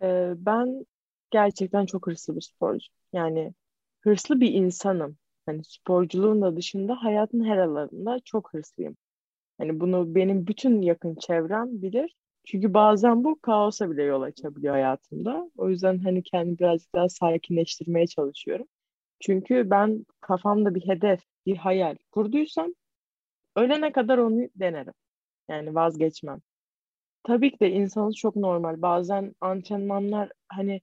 Ee, 0.01 0.33
ben 0.35 0.85
gerçekten 1.31 1.85
çok 1.85 2.07
hırslı 2.07 2.35
bir 2.35 2.41
sporcu. 2.41 2.87
Yani 3.13 3.53
hırslı 3.99 4.41
bir 4.41 4.51
insanım. 4.53 5.17
Hani 5.51 5.63
sporculuğun 5.63 6.41
da 6.41 6.57
dışında 6.57 7.03
hayatın 7.03 7.43
her 7.43 7.57
alanında 7.57 8.19
çok 8.25 8.53
hırslıyım. 8.53 8.97
Hani 9.57 9.79
bunu 9.79 10.15
benim 10.15 10.47
bütün 10.47 10.81
yakın 10.81 11.15
çevrem 11.15 11.81
bilir. 11.81 12.15
Çünkü 12.45 12.73
bazen 12.73 13.23
bu 13.23 13.39
kaosa 13.41 13.91
bile 13.91 14.03
yol 14.03 14.21
açabiliyor 14.21 14.73
hayatımda. 14.73 15.51
O 15.57 15.69
yüzden 15.69 15.99
hani 15.99 16.23
kendimi 16.23 16.59
birazcık 16.59 16.95
daha 16.95 17.09
sakinleştirmeye 17.09 18.07
çalışıyorum. 18.07 18.67
Çünkü 19.19 19.69
ben 19.69 20.05
kafamda 20.21 20.75
bir 20.75 20.87
hedef, 20.87 21.21
bir 21.45 21.57
hayal 21.57 21.95
kurduysam 22.11 22.73
ölene 23.55 23.91
kadar 23.91 24.17
onu 24.17 24.49
denerim. 24.55 24.93
Yani 25.49 25.75
vazgeçmem. 25.75 26.41
Tabii 27.23 27.51
ki 27.51 27.59
de 27.59 27.71
insanız 27.71 28.15
çok 28.15 28.35
normal. 28.35 28.81
Bazen 28.81 29.35
antrenmanlar 29.41 30.31
hani 30.49 30.81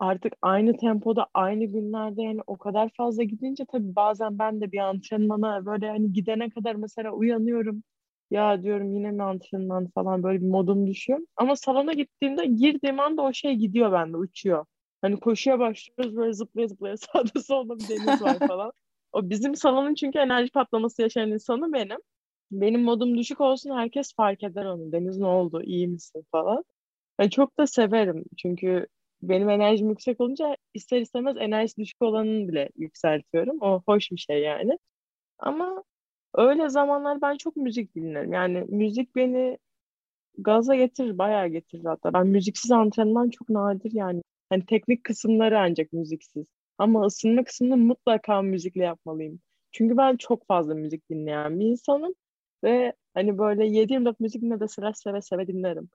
artık 0.00 0.32
aynı 0.42 0.76
tempoda 0.76 1.26
aynı 1.34 1.64
günlerde 1.64 2.22
yani 2.22 2.40
o 2.46 2.56
kadar 2.56 2.90
fazla 2.96 3.22
gidince 3.22 3.64
tabii 3.72 3.96
bazen 3.96 4.38
ben 4.38 4.60
de 4.60 4.72
bir 4.72 4.78
antrenmana 4.78 5.66
böyle 5.66 5.88
hani 5.88 6.12
gidene 6.12 6.50
kadar 6.50 6.74
mesela 6.74 7.12
uyanıyorum. 7.12 7.82
Ya 8.30 8.62
diyorum 8.62 8.94
yine 8.94 9.10
mi 9.10 9.22
antrenman 9.22 9.88
falan 9.94 10.22
böyle 10.22 10.40
bir 10.40 10.46
modum 10.48 10.86
düşüyor. 10.86 11.20
Ama 11.36 11.56
salona 11.56 11.92
gittiğimde 11.92 12.46
girdiğim 12.46 13.00
anda 13.00 13.22
o 13.22 13.32
şey 13.32 13.54
gidiyor 13.54 13.92
bende 13.92 14.16
uçuyor. 14.16 14.66
Hani 15.02 15.20
koşuya 15.20 15.58
başlıyoruz 15.58 16.16
böyle 16.16 16.32
zıplaya 16.32 16.68
zıplaya 16.68 16.96
sağda 16.98 17.42
solda 17.42 17.78
bir 17.78 17.88
deniz 17.88 18.22
var 18.22 18.38
falan. 18.46 18.72
O 19.12 19.30
bizim 19.30 19.54
salonun 19.54 19.94
çünkü 19.94 20.18
enerji 20.18 20.50
patlaması 20.52 21.02
yaşayan 21.02 21.30
insanı 21.30 21.72
benim. 21.72 21.98
Benim 22.52 22.82
modum 22.82 23.18
düşük 23.18 23.40
olsun 23.40 23.70
herkes 23.76 24.14
fark 24.14 24.42
eder 24.42 24.64
onu. 24.64 24.92
Deniz 24.92 25.18
ne 25.18 25.26
oldu 25.26 25.62
iyi 25.62 25.88
misin 25.88 26.26
falan. 26.32 26.64
Yani 27.20 27.30
çok 27.30 27.58
da 27.58 27.66
severim 27.66 28.24
çünkü 28.38 28.86
benim 29.22 29.50
enerjim 29.50 29.88
yüksek 29.88 30.20
olunca 30.20 30.56
ister 30.74 31.00
istemez 31.00 31.36
enerjisi 31.36 31.76
düşük 31.76 32.02
olanını 32.02 32.48
bile 32.48 32.70
yükseltiyorum. 32.76 33.58
O 33.62 33.82
hoş 33.86 34.10
bir 34.12 34.16
şey 34.16 34.42
yani. 34.42 34.78
Ama 35.38 35.84
öyle 36.34 36.68
zamanlar 36.68 37.22
ben 37.22 37.36
çok 37.36 37.56
müzik 37.56 37.94
dinlerim. 37.96 38.32
Yani 38.32 38.64
müzik 38.68 39.16
beni 39.16 39.58
gaza 40.38 40.74
getirir, 40.76 41.18
bayağı 41.18 41.48
getirir 41.48 41.84
hatta. 41.84 42.12
Ben 42.14 42.26
müziksiz 42.26 42.72
antrenman 42.72 43.30
çok 43.30 43.48
nadir 43.50 43.92
yani. 43.92 44.22
Hani 44.50 44.66
teknik 44.66 45.04
kısımları 45.04 45.60
ancak 45.60 45.92
müziksiz. 45.92 46.46
Ama 46.78 47.06
ısınma 47.06 47.44
kısmını 47.44 47.76
mutlaka 47.76 48.42
müzikle 48.42 48.84
yapmalıyım. 48.84 49.40
Çünkü 49.72 49.96
ben 49.96 50.16
çok 50.16 50.46
fazla 50.46 50.74
müzik 50.74 51.10
dinleyen 51.10 51.60
bir 51.60 51.66
insanım. 51.66 52.14
Ve 52.64 52.92
hani 53.14 53.38
böyle 53.38 53.66
7-24 53.66 54.16
müzik 54.20 54.42
de 54.42 54.68
sıra 54.68 54.92
seve 54.94 55.22
seve 55.22 55.46
dinlerim. 55.46 55.90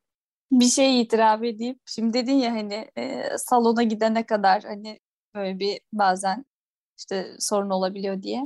Bir 0.52 0.66
şey 0.66 1.02
itiraf 1.02 1.44
edeyim. 1.44 1.80
Şimdi 1.86 2.14
dedin 2.14 2.34
ya 2.34 2.52
hani 2.52 2.92
e, 2.98 3.24
salona 3.38 3.84
gidene 3.84 4.26
kadar 4.26 4.64
hani 4.64 5.00
böyle 5.36 5.60
bir 5.60 5.82
bazen 5.94 6.46
işte 6.98 7.36
sorun 7.40 7.70
olabiliyor 7.70 8.22
diye. 8.24 8.44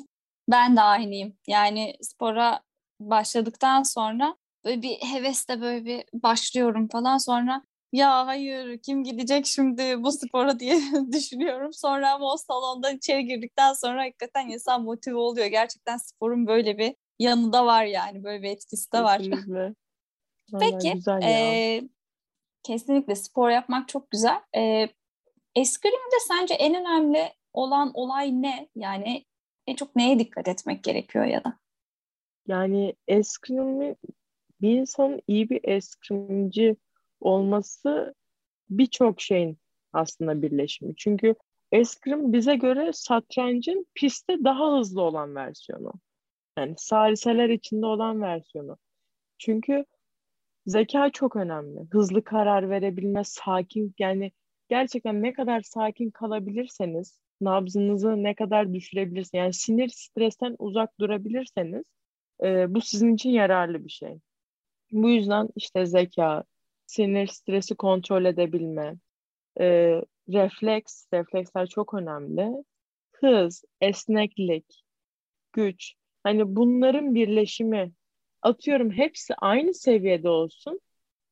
Ben 0.50 0.78
de 0.78 0.82
aynıyım. 0.82 1.34
Yani 1.48 1.96
spora 2.02 2.62
başladıktan 3.00 3.84
sonra 3.84 4.36
böyle 4.66 4.82
bir 4.82 4.96
hevesle 4.96 5.62
böyle 5.62 5.86
bir 5.86 6.04
başlıyorum 6.14 6.88
falan 6.88 7.18
sonra 7.18 7.64
ya 7.94 8.28
hayır 8.28 8.78
kim 8.78 9.04
gidecek 9.04 9.46
şimdi 9.46 10.04
bu 10.04 10.12
spora 10.12 10.60
diye 10.60 10.80
düşünüyorum. 11.12 11.74
Sonra 11.74 12.14
ama 12.14 12.34
o 12.34 12.38
salondan 12.38 12.96
içeri 12.98 13.26
girdikten 13.26 13.74
sonra 13.74 14.02
hakikaten 14.02 14.50
insan 14.50 14.84
motive 14.84 15.16
oluyor. 15.16 15.48
Gerçekten 15.48 15.98
sporun 15.98 16.48
böyle 16.48 16.78
bir 16.78 16.96
yanı 17.20 17.54
da 17.54 17.66
var 17.66 17.86
yani 17.86 18.24
böyle 18.24 18.44
bir 18.44 18.50
etkisi 18.50 18.92
de 18.92 19.04
var. 19.04 19.18
Kesinlikle. 19.18 19.76
Peki 20.60 21.00
e, 21.24 21.82
kesinlikle 22.64 23.16
spor 23.16 23.50
yapmak 23.50 23.88
çok 23.88 24.12
güzel. 24.12 24.42
E, 24.56 24.90
eskrimde 25.56 26.20
sence 26.28 26.54
en 26.54 26.76
önemli 26.76 27.34
olan 27.54 27.92
olay 27.94 28.42
ne? 28.42 28.70
Yani 28.76 29.26
en 29.68 29.76
çok 29.76 29.96
neye 29.96 30.20
dikkat 30.20 30.48
etmek 30.48 30.84
gerekiyor 30.84 31.26
ya 31.26 31.44
da? 31.44 31.60
Yani 32.48 32.96
eskrimi 33.08 33.96
bir 34.62 34.72
insanın 34.72 35.22
iyi 35.28 35.50
bir 35.50 35.60
eskrimci 35.64 36.76
olması 37.22 38.16
birçok 38.70 39.22
şeyin 39.22 39.58
aslında 39.94 40.42
birleşimi. 40.42 40.96
Çünkü 40.96 41.36
eskrim 41.72 42.34
bize 42.34 42.56
göre 42.56 42.92
satrancın 42.94 43.88
pistte 43.96 44.44
daha 44.44 44.78
hızlı 44.78 45.02
olan 45.02 45.36
versiyonu. 45.36 45.94
Yani 46.58 46.74
saliseler 46.78 47.50
içinde 47.50 47.86
olan 47.86 48.22
versiyonu. 48.22 48.78
Çünkü 49.38 49.86
zeka 50.70 51.10
çok 51.12 51.36
önemli. 51.36 51.80
Hızlı 51.92 52.24
karar 52.24 52.70
verebilme, 52.70 53.24
sakin 53.24 53.96
yani 54.00 54.32
gerçekten 54.70 55.22
ne 55.24 55.34
kadar 55.34 55.62
sakin 55.62 56.12
kalabilirseniz, 56.12 57.20
nabzınızı 57.42 58.24
ne 58.24 58.36
kadar 58.36 58.74
düşürebilirsiniz, 58.74 59.34
yani 59.34 59.54
sinir 59.54 59.90
stresten 59.90 60.56
uzak 60.60 61.00
durabilirseniz 61.00 61.84
e, 62.44 62.74
bu 62.74 62.82
sizin 62.82 63.16
için 63.16 63.30
yararlı 63.30 63.86
bir 63.86 63.90
şey. 63.90 64.20
Bu 64.92 65.10
yüzden 65.10 65.50
işte 65.56 65.86
zeka, 65.86 66.44
sinir, 66.86 67.28
stresi 67.28 67.76
kontrol 67.76 68.26
edebilme, 68.26 68.96
e, 69.60 69.66
refleks, 70.30 71.06
refleksler 71.14 71.68
çok 71.68 71.94
önemli. 71.94 72.64
Hız, 73.12 73.64
esneklik, 73.82 74.84
güç. 75.54 75.94
Hani 76.24 76.56
bunların 76.56 77.16
birleşimi 77.16 77.92
atıyorum 78.42 78.92
hepsi 78.92 79.36
aynı 79.36 79.74
seviyede 79.74 80.30
olsun. 80.30 80.80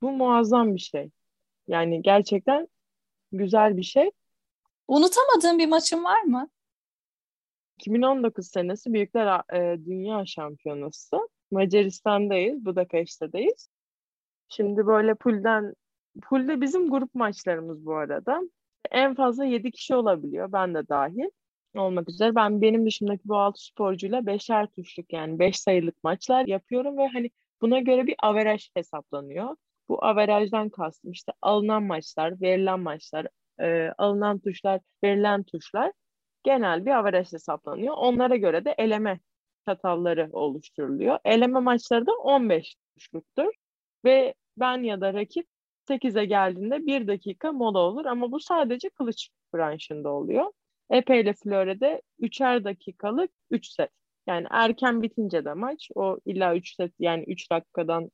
Bu 0.01 0.11
muazzam 0.11 0.75
bir 0.75 0.79
şey. 0.79 1.11
Yani 1.67 2.01
gerçekten 2.01 2.67
güzel 3.31 3.77
bir 3.77 3.83
şey. 3.83 4.11
Unutamadığın 4.87 5.59
bir 5.59 5.67
maçın 5.67 6.03
var 6.03 6.21
mı? 6.21 6.49
2019 7.77 8.47
senesi 8.47 8.93
Büyükler 8.93 9.41
e, 9.53 9.85
Dünya 9.85 10.25
Şampiyonası. 10.25 11.17
Macaristan'dayız, 11.51 12.65
Budapeşte'deyiz. 12.65 13.69
Şimdi 14.49 14.87
böyle 14.87 15.15
pulden, 15.15 15.73
pulde 16.21 16.61
bizim 16.61 16.89
grup 16.89 17.15
maçlarımız 17.15 17.85
bu 17.85 17.95
arada. 17.95 18.41
En 18.91 19.15
fazla 19.15 19.45
7 19.45 19.71
kişi 19.71 19.95
olabiliyor, 19.95 20.51
ben 20.51 20.73
de 20.73 20.87
dahil 20.87 21.29
olmak 21.77 22.10
üzere. 22.10 22.36
Ben 22.36 22.62
benim 22.62 22.86
dışımdaki 22.86 23.22
bu 23.25 23.38
6 23.38 23.65
sporcuyla 23.65 24.25
beşer 24.25 24.67
tuşluk 24.67 25.13
yani 25.13 25.39
5 25.39 25.60
sayılık 25.60 26.03
maçlar 26.03 26.46
yapıyorum 26.48 26.98
ve 26.98 27.07
hani 27.07 27.29
buna 27.62 27.79
göre 27.79 28.07
bir 28.07 28.15
averaj 28.19 28.69
hesaplanıyor. 28.75 29.55
Bu 29.89 30.05
averajdan 30.05 30.69
kastım 30.69 31.12
işte 31.12 31.31
alınan 31.41 31.84
maçlar, 31.84 32.41
verilen 32.41 32.79
maçlar, 32.79 33.27
e, 33.60 33.89
alınan 33.98 34.39
tuşlar, 34.39 34.81
verilen 35.03 35.43
tuşlar. 35.43 35.91
genel 36.43 36.86
bir 36.86 36.91
averaj 36.91 37.34
hesaplanıyor. 37.34 37.93
Onlara 37.98 38.36
göre 38.36 38.65
de 38.65 38.75
eleme 38.77 39.19
çatalları 39.65 40.29
oluşturuluyor. 40.34 41.19
Eleme 41.25 41.60
maçları 41.60 42.05
da 42.07 42.12
15 42.17 42.75
kuşluktur. 42.96 43.53
Ve 44.05 44.34
ben 44.57 44.84
ya 44.84 45.01
da 45.01 45.13
rakip 45.13 45.48
8'e 45.89 46.25
geldiğinde 46.25 46.86
1 46.86 47.07
dakika 47.07 47.51
mola 47.51 47.79
olur 47.79 48.05
ama 48.05 48.31
bu 48.31 48.39
sadece 48.39 48.89
kılıç 48.89 49.29
branşında 49.53 50.10
oluyor. 50.10 50.51
Epe 50.89 51.20
ile 51.22 51.34
Flore'de 51.34 52.01
3'er 52.20 52.63
dakikalık 52.63 53.32
3 53.51 53.67
set. 53.67 53.89
Yani 54.27 54.48
erken 54.51 55.01
bitince 55.01 55.46
de 55.46 55.53
maç 55.53 55.89
o 55.96 56.17
illa 56.25 56.56
3 56.56 56.75
set 56.75 56.94
yani 57.00 57.24
3 57.27 57.51
dakikadan 57.51 58.12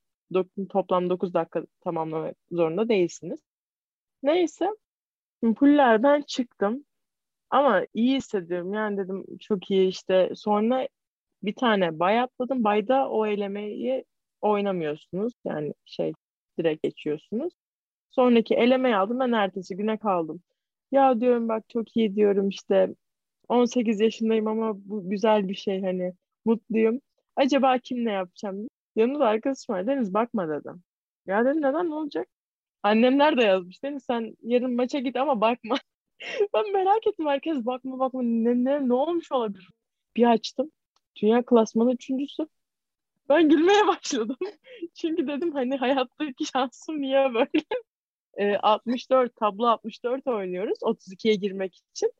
toplam 0.69 1.09
9 1.09 1.33
dakika 1.33 1.63
tamamlamak 1.83 2.35
zorunda 2.51 2.89
değilsiniz. 2.89 3.39
Neyse 4.23 4.69
pullerden 5.55 6.21
çıktım. 6.21 6.85
Ama 7.49 7.85
iyi 7.93 8.15
hissediyorum. 8.17 8.73
Yani 8.73 8.97
dedim 8.97 9.25
çok 9.39 9.71
iyi 9.71 9.87
işte. 9.87 10.31
Sonra 10.35 10.87
bir 11.43 11.55
tane 11.55 11.99
bay 11.99 12.19
atladım. 12.19 12.63
Bayda 12.63 13.09
o 13.09 13.25
elemeyi 13.25 14.05
oynamıyorsunuz. 14.41 15.33
Yani 15.45 15.73
şey 15.85 16.13
direkt 16.59 16.83
geçiyorsunuz. 16.83 17.53
Sonraki 18.09 18.55
elemeyi 18.55 18.95
aldım. 18.95 19.19
Ben 19.19 19.31
ertesi 19.31 19.77
güne 19.77 19.97
kaldım. 19.97 20.41
Ya 20.93 21.19
diyorum 21.21 21.49
bak 21.49 21.69
çok 21.69 21.97
iyi 21.97 22.15
diyorum 22.15 22.49
işte 22.49 22.95
18 23.49 23.99
yaşındayım 24.01 24.47
ama 24.47 24.73
bu 24.75 25.09
güzel 25.09 25.47
bir 25.49 25.55
şey 25.55 25.81
hani 25.81 26.13
mutluyum. 26.45 27.01
Acaba 27.35 27.77
kimle 27.79 28.11
yapacağım? 28.11 28.67
Yanımda 28.95 29.25
arkadaşım 29.27 29.75
var. 29.75 29.87
Deniz 29.87 30.13
bakma 30.13 30.49
dedim. 30.49 30.83
Ya 31.27 31.45
dedim 31.45 31.57
neden 31.61 31.89
ne 31.89 31.95
olacak? 31.95 32.27
Annemler 32.83 33.37
de 33.37 33.43
yazmış. 33.43 33.83
Deniz 33.83 34.03
sen 34.05 34.37
yarın 34.43 34.75
maça 34.75 34.99
git 34.99 35.15
ama 35.17 35.41
bakma. 35.41 35.77
ben 36.55 36.73
merak 36.73 37.07
ettim. 37.07 37.27
Herkes 37.27 37.57
bakma 37.65 37.99
bakma 37.99 38.21
ne, 38.23 38.65
ne, 38.65 38.89
ne 38.89 38.93
olmuş 38.93 39.33
olabilir? 39.33 39.69
Bir 40.17 40.25
açtım. 40.31 40.71
Dünya 41.21 41.43
klasmanı 41.45 41.93
üçüncüsü. 41.93 42.47
Ben 43.29 43.49
gülmeye 43.49 43.87
başladım. 43.87 44.37
Çünkü 44.95 45.27
dedim 45.27 45.53
hani 45.53 45.77
hayattaki 45.77 46.45
şansım 46.45 47.01
niye 47.01 47.33
böyle? 47.35 47.65
E, 48.37 48.57
64 48.57 49.35
tablo 49.35 49.65
64 49.67 50.27
oynuyoruz 50.27 50.77
32'ye 50.81 51.35
girmek 51.35 51.75
için. 51.75 52.11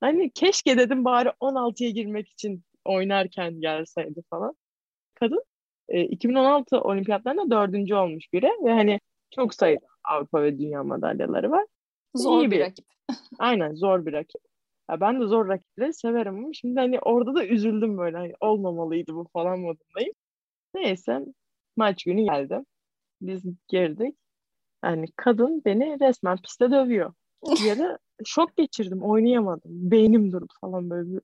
Hani 0.00 0.30
keşke 0.30 0.78
dedim 0.78 1.04
bari 1.04 1.28
16'ya 1.28 1.90
girmek 1.90 2.28
için 2.28 2.64
oynarken 2.84 3.60
gelseydi 3.60 4.22
falan. 4.30 4.56
Kadın 5.14 5.44
e, 5.88 6.04
2016 6.04 6.80
olimpiyatlarında 6.80 7.50
dördüncü 7.50 7.94
olmuş 7.94 8.32
biri 8.32 8.50
ve 8.64 8.72
hani 8.72 9.00
çok 9.30 9.54
sayıda 9.54 9.86
Avrupa 10.04 10.42
ve 10.42 10.58
dünya 10.58 10.84
madalyaları 10.84 11.50
var. 11.50 11.66
Zor 12.14 12.42
İyi 12.42 12.50
bir, 12.50 12.56
bir 12.56 12.60
rakip. 12.60 12.86
Aynen 13.38 13.74
zor 13.74 14.06
bir 14.06 14.12
rakip. 14.12 14.40
Ya 14.90 15.00
ben 15.00 15.20
de 15.20 15.26
zor 15.26 15.48
rakipleri 15.48 15.94
severim 15.94 16.34
ama 16.34 16.52
şimdi 16.52 16.80
hani 16.80 17.00
orada 17.00 17.34
da 17.34 17.46
üzüldüm 17.46 17.98
böyle 17.98 18.16
hani 18.16 18.32
olmamalıydı 18.40 19.14
bu 19.14 19.26
falan 19.32 19.58
modundayım. 19.58 20.12
Neyse 20.74 21.20
maç 21.76 22.04
günü 22.04 22.24
geldi. 22.24 22.58
Biz 23.20 23.42
girdik. 23.68 24.16
Yani 24.84 25.06
kadın 25.16 25.62
beni 25.64 26.00
resmen 26.00 26.36
piste 26.36 26.70
dövüyor. 26.70 27.14
Yere 27.64 27.98
şok 28.24 28.56
geçirdim. 28.56 29.02
Oynayamadım. 29.02 29.90
Beynim 29.90 30.32
durdu 30.32 30.52
falan 30.60 30.90
böyle. 30.90 31.12
Bir, 31.12 31.20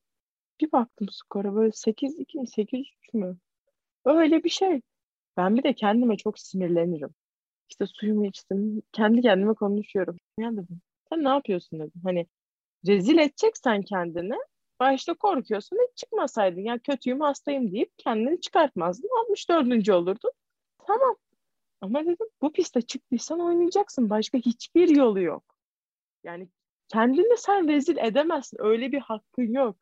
bir 0.60 0.72
baktım 0.72 1.08
skora 1.10 1.54
böyle 1.54 1.72
8-2 1.72 2.38
mi 2.38 2.48
8-3 2.48 2.86
mü? 3.12 3.38
Öyle 4.04 4.44
bir 4.44 4.50
şey. 4.50 4.80
Ben 5.36 5.56
bir 5.56 5.62
de 5.62 5.74
kendime 5.74 6.16
çok 6.16 6.38
sinirlenirim. 6.38 7.10
İşte 7.70 7.86
suyumu 7.86 8.26
içtim. 8.26 8.82
Kendi 8.92 9.22
kendime 9.22 9.54
konuşuyorum. 9.54 10.16
Ya 10.38 10.52
dedim. 10.52 10.80
Sen 11.10 11.24
ne 11.24 11.28
yapıyorsun 11.28 11.78
dedim. 11.80 12.00
Hani 12.04 12.26
rezil 12.86 13.18
edeceksen 13.18 13.82
kendini 13.82 14.34
başta 14.80 15.14
korkuyorsun 15.14 15.76
hiç 15.76 15.96
çıkmasaydın. 15.98 16.60
Ya 16.60 16.78
kötüyüm 16.78 17.20
hastayım 17.20 17.72
deyip 17.72 17.92
kendini 17.98 18.40
çıkartmazdın. 18.40 19.10
64. 19.20 19.88
olurdun. 19.88 20.32
Tamam. 20.86 21.16
Ama 21.80 22.02
dedim 22.02 22.26
bu 22.42 22.52
piste 22.52 22.82
çıktıysan 22.82 23.40
oynayacaksın. 23.40 24.10
Başka 24.10 24.38
hiçbir 24.38 24.88
yolu 24.88 25.20
yok. 25.20 25.44
Yani 26.24 26.48
kendini 26.88 27.38
sen 27.38 27.68
rezil 27.68 27.96
edemezsin. 27.96 28.56
Öyle 28.60 28.92
bir 28.92 29.00
hakkın 29.00 29.52
yok. 29.52 29.76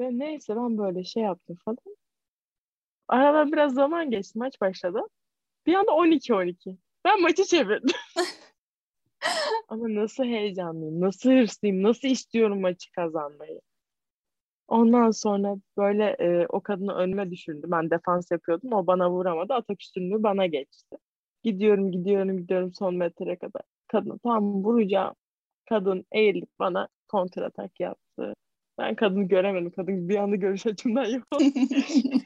Ve 0.00 0.18
neyse 0.18 0.56
ben 0.56 0.78
böyle 0.78 1.04
şey 1.04 1.22
yaptım 1.22 1.56
falan. 1.64 1.96
Aradan 3.08 3.52
biraz 3.52 3.74
zaman 3.74 4.10
geçti. 4.10 4.38
Maç 4.38 4.60
başladı. 4.60 5.00
Bir 5.66 5.74
anda 5.74 5.92
12-12. 5.92 6.76
Ben 7.04 7.22
maçı 7.22 7.44
çevirdim. 7.44 7.96
Ama 9.68 9.94
nasıl 9.94 10.24
heyecanlıyım, 10.24 11.00
nasıl 11.00 11.30
hırslıyım, 11.30 11.82
nasıl 11.82 12.08
istiyorum 12.08 12.60
maçı 12.60 12.92
kazanmayı. 12.92 13.60
Ondan 14.68 15.10
sonra 15.10 15.56
böyle 15.76 16.04
e, 16.04 16.46
o 16.48 16.60
kadını 16.60 16.94
önüme 16.94 17.30
düşürdü. 17.30 17.66
Ben 17.70 17.90
defans 17.90 18.30
yapıyordum. 18.30 18.72
O 18.72 18.86
bana 18.86 19.10
vuramadı. 19.10 19.54
Atak 19.54 19.82
üstünlüğü 19.82 20.22
bana 20.22 20.46
geçti. 20.46 20.96
Gidiyorum, 21.42 21.92
gidiyorum, 21.92 22.38
gidiyorum 22.38 22.72
son 22.72 22.94
metreye 22.96 23.36
kadar. 23.36 23.62
Kadını 23.88 24.18
tam 24.18 24.64
vuracağım. 24.64 25.14
Kadın 25.68 26.06
eğilip 26.12 26.48
bana 26.58 26.88
kontratak 27.08 27.80
yaptı. 27.80 28.34
Ben 28.78 28.94
kadını 28.94 29.24
göremedim. 29.24 29.70
Kadın 29.70 30.08
bir 30.08 30.16
anda 30.16 30.36
görüş 30.36 30.66
açımdan 30.66 31.04
yok. 31.04 31.24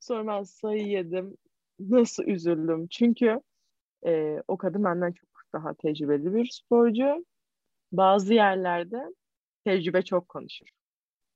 Sonra 0.00 0.26
ben 0.26 0.42
sayı 0.42 0.86
yedim. 0.86 1.36
Nasıl 1.80 2.24
üzüldüm. 2.24 2.86
Çünkü 2.88 3.40
e, 4.06 4.42
o 4.48 4.56
kadın 4.56 4.84
benden 4.84 5.12
çok 5.12 5.28
daha 5.54 5.74
tecrübeli 5.74 6.34
bir 6.34 6.50
sporcu. 6.50 7.24
Bazı 7.92 8.34
yerlerde 8.34 9.14
tecrübe 9.64 10.02
çok 10.02 10.28
konuşur. 10.28 10.66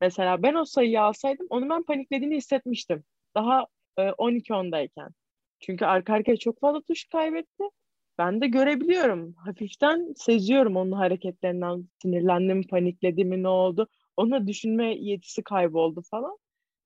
Mesela 0.00 0.42
ben 0.42 0.54
o 0.54 0.64
sayıyı 0.64 1.02
alsaydım 1.02 1.46
onu 1.50 1.70
ben 1.70 1.82
paniklediğini 1.82 2.36
hissetmiştim. 2.36 3.04
Daha 3.34 3.66
e, 3.98 4.02
12-10'dayken. 4.02 5.10
Çünkü 5.60 5.84
arka 5.84 6.12
arkaya 6.12 6.36
çok 6.36 6.60
fazla 6.60 6.80
tuş 6.80 7.04
kaybetti. 7.04 7.64
Ben 8.18 8.40
de 8.40 8.46
görebiliyorum. 8.46 9.34
Hafiften 9.34 10.12
seziyorum 10.16 10.76
onun 10.76 10.92
hareketlerinden. 10.92 11.88
Sinirlendim, 12.02 12.62
panikledim 12.62 13.42
ne 13.42 13.48
oldu. 13.48 13.88
Onu 14.16 14.46
düşünme 14.46 14.94
yetisi 14.94 15.42
kayboldu 15.42 16.02
falan. 16.10 16.38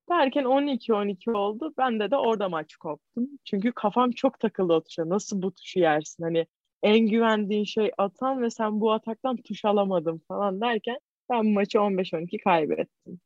Derken 0.09 0.45
12-12 0.45 1.31
oldu. 1.31 1.73
Ben 1.77 1.99
de 1.99 2.11
de 2.11 2.17
orada 2.17 2.49
maç 2.49 2.75
koptum. 2.75 3.29
Çünkü 3.45 3.71
kafam 3.71 4.11
çok 4.11 4.39
takıldı 4.39 4.73
o 4.73 4.83
tuşa. 4.83 5.09
Nasıl 5.09 5.41
bu 5.41 5.51
tuşu 5.51 5.79
yersin? 5.79 6.23
Hani 6.23 6.47
en 6.83 6.99
güvendiğin 6.99 7.63
şey 7.63 7.91
atan 7.97 8.41
ve 8.41 8.49
sen 8.49 8.81
bu 8.81 8.91
ataktan 8.91 9.37
tuş 9.37 9.65
alamadın 9.65 10.21
falan 10.27 10.61
derken 10.61 10.97
ben 11.29 11.45
maçı 11.47 11.77
15-12 11.77 12.37
kaybettim. 12.43 13.19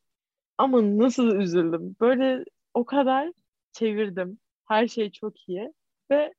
Ama 0.57 0.97
nasıl 0.97 1.35
üzüldüm. 1.35 1.95
Böyle 2.01 2.45
o 2.73 2.85
kadar 2.85 3.31
çevirdim. 3.73 4.39
Her 4.73 4.87
şey 4.87 5.11
çok 5.11 5.49
iyi 5.49 5.73
ve 6.11 6.33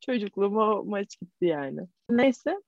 çocukluğuma 0.00 0.82
maç 0.82 1.20
gitti 1.20 1.44
yani. 1.44 1.80
Neyse 2.10 2.62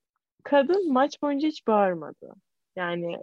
kadın 0.45 0.93
maç 0.93 1.23
boyunca 1.23 1.49
hiç 1.49 1.67
bağırmadı. 1.67 2.35
Yani 2.77 3.17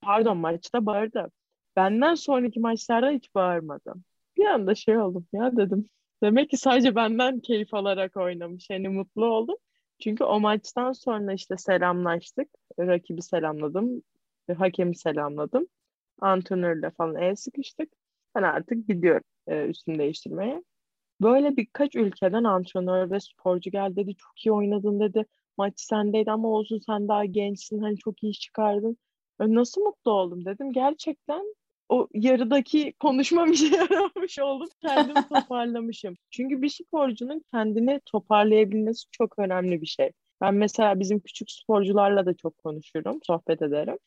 pardon 0.00 0.36
maçta 0.36 0.86
bağırdı. 0.86 1.30
Benden 1.76 2.14
sonraki 2.14 2.60
maçlarda 2.60 3.10
hiç 3.10 3.34
bağırmadı. 3.34 3.94
Bir 4.36 4.44
anda 4.44 4.74
şey 4.74 4.98
oldum 4.98 5.26
ya 5.32 5.56
dedim. 5.56 5.88
Demek 6.22 6.50
ki 6.50 6.56
sadece 6.56 6.94
benden 6.94 7.40
keyif 7.40 7.74
alarak 7.74 8.16
oynamış. 8.16 8.70
Yani 8.70 8.88
mutlu 8.88 9.26
oldum. 9.26 9.56
Çünkü 9.98 10.24
o 10.24 10.40
maçtan 10.40 10.92
sonra 10.92 11.32
işte 11.32 11.56
selamlaştık. 11.56 12.48
Rakibi 12.78 13.22
selamladım. 13.22 14.02
Hakemi 14.58 14.96
selamladım. 14.96 15.66
Antrenörle 16.20 16.90
falan 16.90 17.16
el 17.16 17.34
sıkıştık. 17.34 17.92
Ben 18.34 18.42
artık 18.42 18.88
gidiyorum 18.88 19.24
e, 19.46 19.66
üstümü 19.66 19.98
değiştirmeye. 19.98 20.62
Böyle 21.22 21.56
birkaç 21.56 21.96
ülkeden 21.96 22.44
antrenör 22.44 23.10
ve 23.10 23.20
sporcu 23.20 23.70
geldi 23.70 23.96
dedi. 23.96 24.14
Çok 24.14 24.46
iyi 24.46 24.52
oynadın 24.52 25.00
dedi. 25.00 25.26
Maç 25.58 25.74
sendeydi 25.76 26.30
ama 26.30 26.48
olsun 26.48 26.78
sen 26.86 27.08
daha 27.08 27.24
gençsin. 27.24 27.78
Hani 27.78 27.98
çok 27.98 28.22
iyi 28.22 28.32
çıkardın. 28.32 28.96
Ben 29.40 29.54
nasıl 29.54 29.80
mutlu 29.82 30.10
oldum 30.10 30.44
dedim. 30.44 30.72
Gerçekten 30.72 31.54
o 31.88 32.08
yarıdaki 32.14 32.92
konuşma 33.00 33.46
bir 33.46 33.54
şey 33.54 33.70
yaramış 33.70 34.38
oldum. 34.38 34.68
Kendimi 34.82 35.14
toparlamışım. 35.34 36.14
Çünkü 36.30 36.62
bir 36.62 36.68
sporcunun 36.68 37.44
kendini 37.52 38.00
toparlayabilmesi 38.06 39.06
çok 39.10 39.38
önemli 39.38 39.80
bir 39.80 39.86
şey. 39.86 40.10
Ben 40.40 40.54
mesela 40.54 41.00
bizim 41.00 41.20
küçük 41.20 41.50
sporcularla 41.50 42.26
da 42.26 42.34
çok 42.34 42.58
konuşurum, 42.58 43.18
sohbet 43.22 43.62
ederim. 43.62 43.98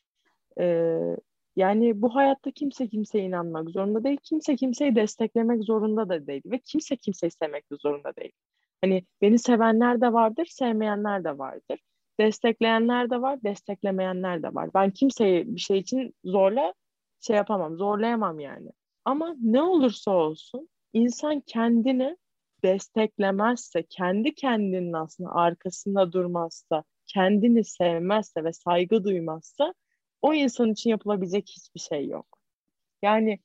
Ee, 0.60 1.16
yani 1.56 2.02
bu 2.02 2.14
hayatta 2.14 2.50
kimse 2.50 2.88
kimseye 2.88 3.24
inanmak 3.24 3.70
zorunda 3.70 4.04
değil. 4.04 4.18
Kimse 4.22 4.56
kimseyi 4.56 4.94
desteklemek 4.96 5.64
zorunda 5.64 6.08
da 6.08 6.26
değil. 6.26 6.42
Ve 6.46 6.58
kimse 6.58 6.96
kimseyi 6.96 7.30
sevmek 7.30 7.70
de 7.72 7.76
zorunda 7.76 8.16
değil. 8.16 8.32
Hani 8.80 9.04
beni 9.22 9.38
sevenler 9.38 10.00
de 10.00 10.12
vardır, 10.12 10.46
sevmeyenler 10.46 11.24
de 11.24 11.38
vardır. 11.38 11.80
Destekleyenler 12.20 13.10
de 13.10 13.22
var, 13.22 13.42
desteklemeyenler 13.42 14.42
de 14.42 14.54
var. 14.54 14.70
Ben 14.74 14.90
kimseyi 14.90 15.54
bir 15.54 15.60
şey 15.60 15.78
için 15.78 16.14
zorla 16.24 16.74
şey 17.20 17.36
yapamam, 17.36 17.76
zorlayamam 17.76 18.40
yani. 18.40 18.70
Ama 19.04 19.36
ne 19.40 19.62
olursa 19.62 20.10
olsun 20.10 20.68
insan 20.92 21.40
kendini 21.40 22.16
desteklemezse, 22.62 23.82
kendi 23.82 24.34
kendinin 24.34 24.92
aslında 24.92 25.30
arkasında 25.30 26.12
durmazsa, 26.12 26.84
kendini 27.06 27.64
sevmezse 27.64 28.44
ve 28.44 28.52
saygı 28.52 29.04
duymazsa 29.04 29.74
o 30.22 30.34
insan 30.34 30.72
için 30.72 30.90
yapılabilecek 30.90 31.48
hiçbir 31.48 31.80
şey 31.80 32.06
yok. 32.06 32.38
Yani 33.02 33.38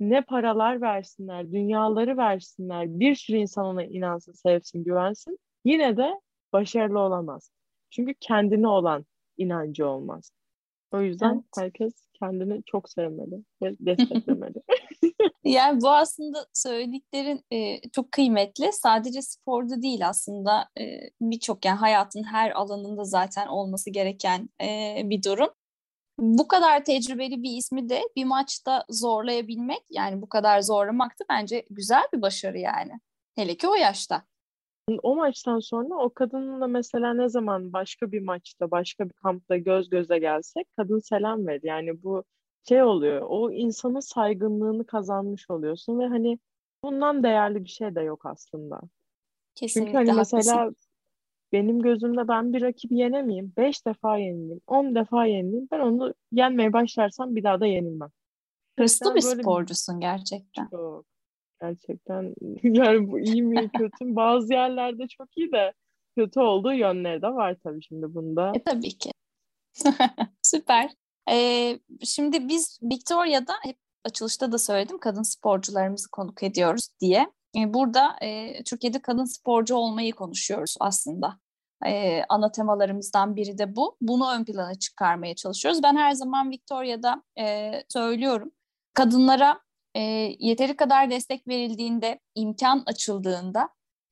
ne 0.00 0.22
paralar 0.22 0.80
versinler, 0.80 1.52
dünyaları 1.52 2.16
versinler, 2.16 3.00
bir 3.00 3.14
sürü 3.14 3.36
insan 3.36 3.66
ona 3.66 3.84
inansın, 3.84 4.32
sevsin, 4.32 4.84
güvensin. 4.84 5.38
Yine 5.64 5.96
de 5.96 6.20
başarılı 6.52 6.98
olamaz. 6.98 7.50
Çünkü 7.90 8.14
kendine 8.20 8.68
olan 8.68 9.06
inancı 9.36 9.88
olmaz. 9.88 10.30
O 10.92 11.00
yüzden 11.00 11.34
evet. 11.34 11.44
herkes 11.56 11.92
kendini 12.14 12.62
çok 12.66 12.90
sevmeli 12.90 13.44
ve 13.62 13.72
desteklemeli. 13.80 14.62
yani 15.44 15.80
bu 15.80 15.90
aslında 15.90 16.46
söylediklerin 16.54 17.44
e, 17.52 17.80
çok 17.92 18.12
kıymetli. 18.12 18.72
Sadece 18.72 19.22
sporda 19.22 19.82
değil 19.82 20.08
aslında 20.08 20.68
e, 20.80 20.82
birçok 21.20 21.64
yani 21.64 21.78
hayatın 21.78 22.22
her 22.22 22.50
alanında 22.50 23.04
zaten 23.04 23.46
olması 23.46 23.90
gereken 23.90 24.48
e, 24.62 25.00
bir 25.04 25.22
durum. 25.22 25.50
Bu 26.18 26.48
kadar 26.48 26.84
tecrübeli 26.84 27.42
bir 27.42 27.56
ismi 27.56 27.88
de 27.88 28.02
bir 28.16 28.24
maçta 28.24 28.84
zorlayabilmek 28.88 29.82
yani 29.90 30.22
bu 30.22 30.28
kadar 30.28 30.60
zorlamak 30.60 31.10
da 31.10 31.24
bence 31.30 31.64
güzel 31.70 32.02
bir 32.12 32.22
başarı 32.22 32.58
yani. 32.58 33.00
Hele 33.34 33.56
ki 33.56 33.68
o 33.68 33.74
yaşta. 33.74 34.22
O 35.02 35.16
maçtan 35.16 35.58
sonra 35.58 35.94
o 35.94 36.10
kadınla 36.10 36.66
mesela 36.66 37.14
ne 37.14 37.28
zaman 37.28 37.72
başka 37.72 38.12
bir 38.12 38.20
maçta, 38.20 38.70
başka 38.70 39.04
bir 39.04 39.12
kampta 39.12 39.56
göz 39.56 39.90
göze 39.90 40.18
gelsek 40.18 40.66
kadın 40.76 40.98
selam 40.98 41.46
ver. 41.46 41.60
Yani 41.62 42.02
bu 42.02 42.24
şey 42.68 42.82
oluyor. 42.82 43.22
O 43.28 43.50
insanın 43.50 44.00
saygınlığını 44.00 44.86
kazanmış 44.86 45.50
oluyorsun 45.50 45.98
ve 45.98 46.06
hani 46.06 46.38
bundan 46.84 47.22
değerli 47.22 47.64
bir 47.64 47.68
şey 47.68 47.94
de 47.94 48.00
yok 48.00 48.26
aslında. 48.26 48.80
Kesinlikle 49.54 49.90
Çünkü 49.90 49.98
hani 49.98 50.10
haklısın. 50.10 50.76
Benim 51.54 51.82
gözümde 51.82 52.28
ben 52.28 52.52
bir 52.52 52.62
rakibi 52.62 52.98
yenemeyeyim. 52.98 53.52
Beş 53.56 53.86
defa 53.86 54.18
yenileyim. 54.18 54.60
On 54.66 54.94
defa 54.94 55.26
yenileyim. 55.26 55.68
Ben 55.72 55.80
onu 55.80 56.14
yenmeye 56.32 56.72
başlarsam 56.72 57.36
bir 57.36 57.44
daha 57.44 57.60
da 57.60 57.66
yenilmem. 57.66 58.10
Hırslı 58.78 59.14
bir 59.14 59.20
sporcusun 59.20 60.00
gerçekten. 60.00 60.68
Çok. 60.70 61.04
Gerçekten 61.60 62.34
yani 62.62 63.10
bu 63.10 63.20
iyi 63.20 63.42
mi 63.42 63.70
kötü 63.78 64.04
mü? 64.04 64.16
Bazı 64.16 64.52
yerlerde 64.52 65.08
çok 65.08 65.28
iyi 65.36 65.52
de 65.52 65.72
kötü 66.16 66.40
olduğu 66.40 66.72
yönleri 66.72 67.22
de 67.22 67.28
var 67.28 67.56
tabii 67.62 67.82
şimdi 67.82 68.14
bunda. 68.14 68.52
E 68.54 68.62
tabii 68.62 68.98
ki. 68.98 69.10
Süper. 70.42 70.90
Ee, 71.30 71.78
şimdi 72.04 72.48
biz 72.48 72.78
Victoria'da 72.82 73.52
hep 73.62 73.76
açılışta 74.04 74.52
da 74.52 74.58
söyledim 74.58 74.98
kadın 74.98 75.22
sporcularımızı 75.22 76.10
konuk 76.10 76.42
ediyoruz 76.42 76.88
diye. 77.00 77.26
Ee, 77.56 77.74
burada 77.74 78.16
e, 78.22 78.62
Türkiye'de 78.64 79.02
kadın 79.02 79.24
sporcu 79.24 79.74
olmayı 79.74 80.12
konuşuyoruz 80.12 80.76
aslında. 80.80 81.43
Ee, 81.86 82.22
ana 82.28 82.52
temalarımızdan 82.52 83.36
biri 83.36 83.58
de 83.58 83.76
bu. 83.76 83.96
Bunu 84.00 84.30
ön 84.30 84.44
plana 84.44 84.74
çıkarmaya 84.74 85.34
çalışıyoruz. 85.34 85.82
Ben 85.82 85.96
her 85.96 86.12
zaman 86.12 86.50
Victoria'da 86.50 87.22
e, 87.38 87.72
söylüyorum. 87.88 88.52
Kadınlara 88.94 89.60
e, 89.94 90.00
yeteri 90.38 90.76
kadar 90.76 91.10
destek 91.10 91.48
verildiğinde, 91.48 92.20
imkan 92.34 92.82
açıldığında, 92.86 93.68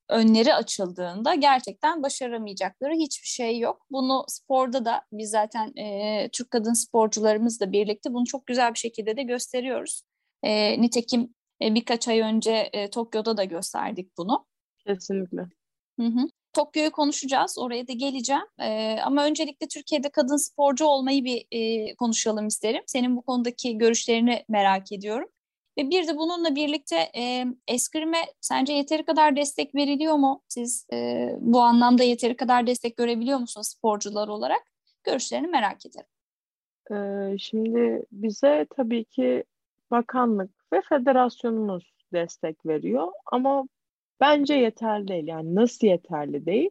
önleri 0.08 0.54
açıldığında 0.54 1.34
gerçekten 1.34 2.02
başaramayacakları 2.02 2.92
hiçbir 2.94 3.28
şey 3.28 3.58
yok. 3.58 3.86
Bunu 3.90 4.24
sporda 4.28 4.84
da 4.84 5.02
biz 5.12 5.30
zaten 5.30 5.76
e, 5.76 6.28
Türk 6.32 6.50
kadın 6.50 6.72
sporcularımızla 6.72 7.72
birlikte 7.72 8.12
bunu 8.12 8.24
çok 8.26 8.46
güzel 8.46 8.74
bir 8.74 8.78
şekilde 8.78 9.16
de 9.16 9.22
gösteriyoruz. 9.22 10.02
E, 10.42 10.80
nitekim 10.80 11.34
e, 11.62 11.74
birkaç 11.74 12.08
ay 12.08 12.20
önce 12.20 12.70
e, 12.72 12.90
Tokyo'da 12.90 13.36
da 13.36 13.44
gösterdik 13.44 14.16
bunu. 14.18 14.46
Kesinlikle. 14.86 15.42
Hı 16.00 16.06
hı. 16.06 16.28
Tokyo'yu 16.52 16.90
konuşacağız, 16.90 17.58
oraya 17.58 17.88
da 17.88 17.92
geleceğim. 17.92 18.42
Ee, 18.60 18.96
ama 19.04 19.24
öncelikle 19.24 19.68
Türkiye'de 19.68 20.10
kadın 20.10 20.36
sporcu 20.36 20.84
olmayı 20.84 21.24
bir 21.24 21.46
e, 21.50 21.94
konuşalım 21.94 22.46
isterim. 22.46 22.82
Senin 22.86 23.16
bu 23.16 23.22
konudaki 23.22 23.78
görüşlerini 23.78 24.44
merak 24.48 24.92
ediyorum. 24.92 25.28
Ve 25.78 25.90
bir 25.90 26.08
de 26.08 26.16
bununla 26.16 26.54
birlikte 26.54 27.10
e, 27.16 27.44
eskrime 27.68 28.18
sence 28.40 28.72
yeteri 28.72 29.04
kadar 29.04 29.36
destek 29.36 29.74
veriliyor 29.74 30.14
mu? 30.14 30.42
Siz 30.48 30.86
e, 30.92 31.28
bu 31.40 31.60
anlamda 31.60 32.02
yeteri 32.02 32.36
kadar 32.36 32.66
destek 32.66 32.96
görebiliyor 32.96 33.38
musunuz 33.38 33.68
sporcular 33.68 34.28
olarak? 34.28 34.62
Görüşlerini 35.04 35.46
merak 35.46 35.86
ederim. 35.86 36.06
Ee, 36.90 37.38
şimdi 37.38 38.02
bize 38.12 38.66
tabii 38.76 39.04
ki 39.04 39.44
bakanlık 39.90 40.50
ve 40.72 40.80
federasyonumuz 40.88 41.92
destek 42.12 42.66
veriyor 42.66 43.08
ama 43.26 43.64
bence 44.22 44.54
yeterli 44.54 45.08
değil. 45.08 45.28
Yani 45.28 45.54
nasıl 45.54 45.88
yeterli 45.88 46.46
değil? 46.46 46.70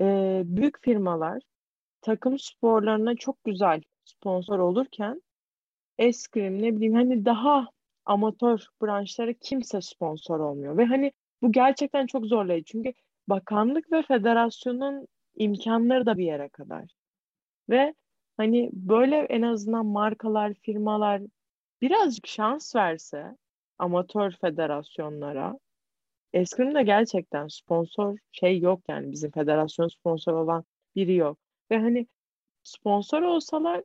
Ee, 0.00 0.42
büyük 0.46 0.84
firmalar 0.84 1.42
takım 2.02 2.38
sporlarına 2.38 3.16
çok 3.16 3.44
güzel 3.44 3.82
sponsor 4.04 4.58
olurken 4.58 5.22
eskrim 5.98 6.62
ne 6.62 6.76
bileyim 6.76 6.94
hani 6.94 7.24
daha 7.24 7.68
amatör 8.06 8.66
branşlara 8.82 9.32
kimse 9.32 9.80
sponsor 9.80 10.40
olmuyor. 10.40 10.78
Ve 10.78 10.84
hani 10.84 11.12
bu 11.42 11.52
gerçekten 11.52 12.06
çok 12.06 12.26
zorlayıcı. 12.26 12.64
Çünkü 12.72 12.92
bakanlık 13.28 13.92
ve 13.92 14.02
federasyonun 14.02 15.08
imkanları 15.36 16.06
da 16.06 16.18
bir 16.18 16.24
yere 16.24 16.48
kadar. 16.48 16.90
Ve 17.70 17.94
hani 18.36 18.70
böyle 18.72 19.16
en 19.16 19.42
azından 19.42 19.86
markalar, 19.86 20.54
firmalar 20.54 21.22
birazcık 21.82 22.26
şans 22.26 22.76
verse 22.76 23.36
amatör 23.78 24.30
federasyonlara 24.30 25.58
eskrim 26.34 26.74
de 26.74 26.82
gerçekten 26.82 27.48
sponsor 27.48 28.18
şey 28.32 28.58
yok 28.58 28.80
yani 28.88 29.12
bizim 29.12 29.30
federasyon 29.30 29.88
sponsor 29.88 30.32
olan 30.32 30.64
biri 30.96 31.14
yok. 31.14 31.38
Ve 31.70 31.78
hani 31.78 32.06
sponsor 32.62 33.22
olsalar 33.22 33.84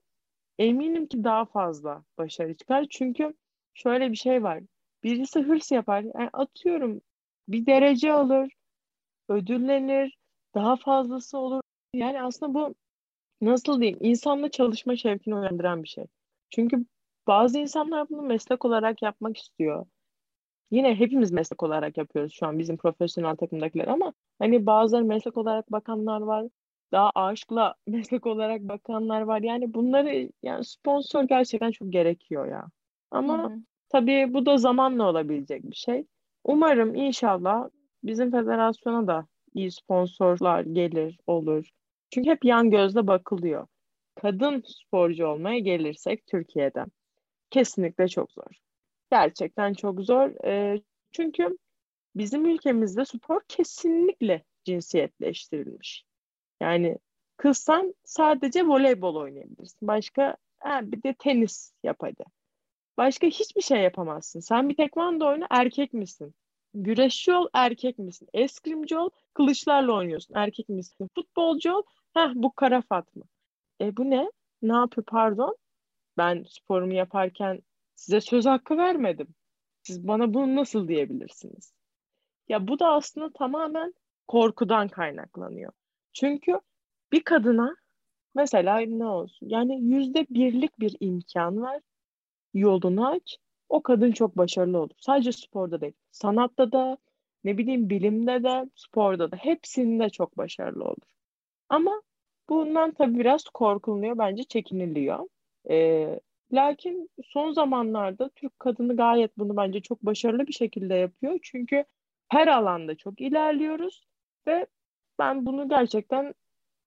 eminim 0.60 1.08
ki 1.08 1.24
daha 1.24 1.46
fazla 1.46 2.04
başarı 2.18 2.58
çıkar. 2.58 2.86
Çünkü 2.90 3.34
şöyle 3.74 4.12
bir 4.12 4.18
şey 4.18 4.44
var. 4.44 4.64
Birisi 5.04 5.42
hırs 5.42 5.72
yapar. 5.72 6.02
Yani 6.02 6.30
atıyorum 6.34 7.02
bir 7.48 7.66
derece 7.66 8.14
alır, 8.14 8.54
ödüllenir, 9.30 10.18
daha 10.56 10.76
fazlası 10.76 11.38
olur. 11.38 11.62
Yani 11.94 12.22
aslında 12.22 12.54
bu 12.54 12.76
nasıl 13.42 13.82
diyeyim 13.82 14.00
insanda 14.02 14.52
çalışma 14.52 14.96
şevkini 14.96 15.36
uyandıran 15.36 15.84
bir 15.84 15.90
şey. 15.90 16.06
Çünkü 16.50 16.86
bazı 17.28 17.60
insanlar 17.60 18.10
bunu 18.10 18.22
meslek 18.22 18.66
olarak 18.66 19.02
yapmak 19.02 19.38
istiyor. 19.38 19.86
Yine 20.72 20.96
hepimiz 20.96 21.32
meslek 21.32 21.64
olarak 21.64 21.98
yapıyoruz 21.98 22.34
şu 22.34 22.46
an 22.48 22.60
bizim 22.60 22.78
profesyonel 22.78 23.36
takımdakiler 23.36 23.88
ama 23.88 24.14
hani 24.40 24.66
bazıları 24.66 25.06
meslek 25.06 25.38
olarak 25.38 25.72
bakanlar 25.72 26.22
var. 26.22 26.46
Daha 26.92 27.12
aşkla 27.16 27.76
meslek 27.88 28.26
olarak 28.26 28.62
bakanlar 28.62 29.22
var. 29.22 29.42
Yani 29.42 29.74
bunları 29.74 30.30
yani 30.44 30.66
sponsor 30.66 31.24
gerçekten 31.24 31.72
çok 31.72 31.92
gerekiyor 31.92 32.46
ya. 32.46 32.66
Ama 33.12 33.44
hı 33.44 33.48
hı. 33.48 33.60
tabii 33.90 34.34
bu 34.34 34.46
da 34.46 34.58
zamanla 34.58 35.10
olabilecek 35.10 35.64
bir 35.64 35.76
şey. 35.76 36.06
Umarım 36.44 36.96
inşallah 36.96 37.70
bizim 38.04 38.32
federasyona 38.32 39.08
da 39.08 39.28
iyi 39.54 39.72
sponsorlar 39.72 40.62
gelir, 40.62 41.20
olur. 41.28 41.70
Çünkü 42.10 42.30
hep 42.30 42.46
yan 42.46 42.70
gözle 42.70 43.08
bakılıyor. 43.08 43.68
Kadın 44.16 44.64
sporcu 44.66 45.28
olmaya 45.28 45.60
gelirsek 45.60 46.28
Türkiye'den 46.28 46.88
kesinlikle 47.50 48.08
çok 48.08 48.32
zor. 48.32 48.69
Gerçekten 49.12 49.74
çok 49.74 50.02
zor. 50.02 50.46
E, 50.46 50.82
çünkü 51.12 51.58
bizim 52.16 52.46
ülkemizde 52.46 53.06
spor 53.06 53.42
kesinlikle 53.48 54.44
cinsiyetleştirilmiş. 54.64 56.04
Yani 56.62 56.98
kızsan 57.38 57.96
sadece 58.06 58.68
voleybol 58.68 59.16
oynayabilirsin. 59.16 59.88
Başka 59.88 60.38
ha, 60.60 60.82
bir 60.84 61.04
de 61.04 61.16
tenis 61.20 61.74
yap 61.84 61.98
hadi. 62.00 62.24
Başka 62.98 63.28
hiçbir 63.28 63.62
şey 63.62 63.82
yapamazsın. 63.82 64.40
Sen 64.40 64.70
bir 64.70 64.76
tekvando 64.76 65.28
oyna 65.28 65.48
erkek 65.50 65.94
misin? 65.94 66.36
Güreşçi 66.74 67.34
ol 67.34 67.48
erkek 67.54 68.00
misin? 68.00 68.28
Eskrimci 68.34 68.98
ol 68.98 69.10
kılıçlarla 69.34 69.94
oynuyorsun 69.94 70.36
erkek 70.36 70.70
misin? 70.70 71.10
Futbolcu 71.16 71.74
ol 71.74 71.84
heh 72.14 72.32
bu 72.36 72.52
kara 72.52 72.82
Fatma. 72.82 73.24
E 73.82 73.98
bu 73.98 74.10
ne? 74.10 74.32
Ne 74.62 74.74
yapıyor 74.74 75.06
pardon? 75.08 75.58
Ben 76.18 76.46
sporumu 76.50 76.94
yaparken 76.94 77.62
size 78.00 78.22
söz 78.22 78.46
hakkı 78.46 78.78
vermedim. 78.78 79.28
Siz 79.84 80.08
bana 80.08 80.34
bunu 80.34 80.56
nasıl 80.56 80.88
diyebilirsiniz? 80.88 81.74
Ya 82.50 82.68
bu 82.68 82.80
da 82.80 82.88
aslında 82.88 83.30
tamamen 83.34 83.94
korkudan 84.28 84.88
kaynaklanıyor. 84.88 85.72
Çünkü 86.14 86.60
bir 87.12 87.24
kadına 87.24 87.76
mesela 88.36 88.80
ne 88.80 89.06
olsun 89.06 89.48
yani 89.50 89.82
yüzde 89.82 90.26
birlik 90.30 90.80
bir 90.80 90.96
imkan 91.00 91.62
var 91.62 91.82
yolunu 92.54 93.08
aç. 93.10 93.38
O 93.70 93.84
kadın 93.84 94.12
çok 94.12 94.38
başarılı 94.38 94.78
olur. 94.80 94.96
Sadece 94.98 95.32
sporda 95.32 95.82
değil. 95.82 95.94
Sanatta 96.12 96.72
da, 96.72 96.98
ne 97.44 97.58
bileyim 97.58 97.90
bilimde 97.90 98.44
de, 98.44 98.70
sporda 98.76 99.32
da. 99.32 99.36
Hepsinde 99.36 100.10
çok 100.10 100.38
başarılı 100.38 100.84
olur. 100.84 101.08
Ama 101.70 102.02
bundan 102.50 102.92
tabii 102.92 103.20
biraz 103.20 103.44
korkuluyor. 103.44 104.18
Bence 104.18 104.44
çekiniliyor. 104.44 105.28
Ee, 105.70 106.20
lakin 106.54 107.10
son 107.26 107.52
zamanlarda 107.52 108.30
Türk 108.30 108.60
kadını 108.60 108.98
gayet 108.98 109.38
bunu 109.38 109.58
bence 109.58 109.82
çok 109.82 110.06
başarılı 110.06 110.48
bir 110.48 110.54
şekilde 110.54 110.96
yapıyor. 110.96 111.40
Çünkü 111.44 111.86
her 112.30 112.48
alanda 112.48 112.96
çok 112.98 113.22
ilerliyoruz 113.22 114.08
ve 114.48 114.68
ben 115.20 115.46
bunu 115.46 115.70
gerçekten 115.70 116.34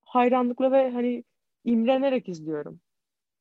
hayranlıkla 0.04 0.72
ve 0.72 0.90
hani 0.90 1.24
imrenerek 1.64 2.28
izliyorum. 2.28 2.80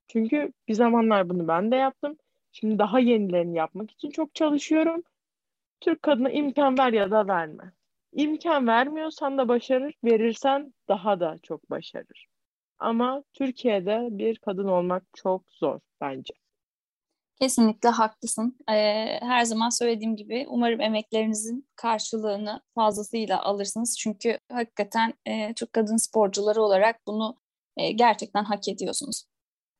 Çünkü 0.08 0.52
bir 0.68 0.74
zamanlar 0.74 1.28
bunu 1.28 1.48
ben 1.48 1.70
de 1.70 1.76
yaptım. 1.76 2.16
Şimdi 2.52 2.78
daha 2.78 2.98
yenilerini 3.00 3.56
yapmak 3.56 3.90
için 3.90 4.10
çok 4.10 4.34
çalışıyorum. 4.34 5.02
Türk 5.80 6.02
kadına 6.02 6.30
imkan 6.30 6.78
ver 6.78 6.92
ya 6.92 7.10
da 7.10 7.28
verme. 7.28 7.72
İmkan 8.12 8.66
vermiyorsan 8.66 9.38
da 9.38 9.48
başarır, 9.48 9.94
verirsen 10.04 10.74
daha 10.88 11.20
da 11.20 11.38
çok 11.42 11.70
başarır. 11.70 12.31
Ama 12.82 13.22
Türkiye'de 13.32 14.08
bir 14.10 14.38
kadın 14.38 14.68
olmak 14.68 15.02
çok 15.14 15.44
zor 15.50 15.80
bence. 16.00 16.34
Kesinlikle 17.40 17.88
haklısın. 17.88 18.56
Ee, 18.70 19.18
her 19.20 19.44
zaman 19.44 19.68
söylediğim 19.68 20.16
gibi 20.16 20.46
umarım 20.48 20.80
emeklerinizin 20.80 21.66
karşılığını 21.76 22.60
fazlasıyla 22.74 23.42
alırsınız. 23.42 23.98
Çünkü 23.98 24.38
hakikaten 24.52 25.14
e, 25.26 25.54
Türk 25.54 25.72
kadın 25.72 25.96
sporcuları 25.96 26.62
olarak 26.62 26.96
bunu 27.06 27.36
e, 27.76 27.92
gerçekten 27.92 28.44
hak 28.44 28.68
ediyorsunuz. 28.68 29.24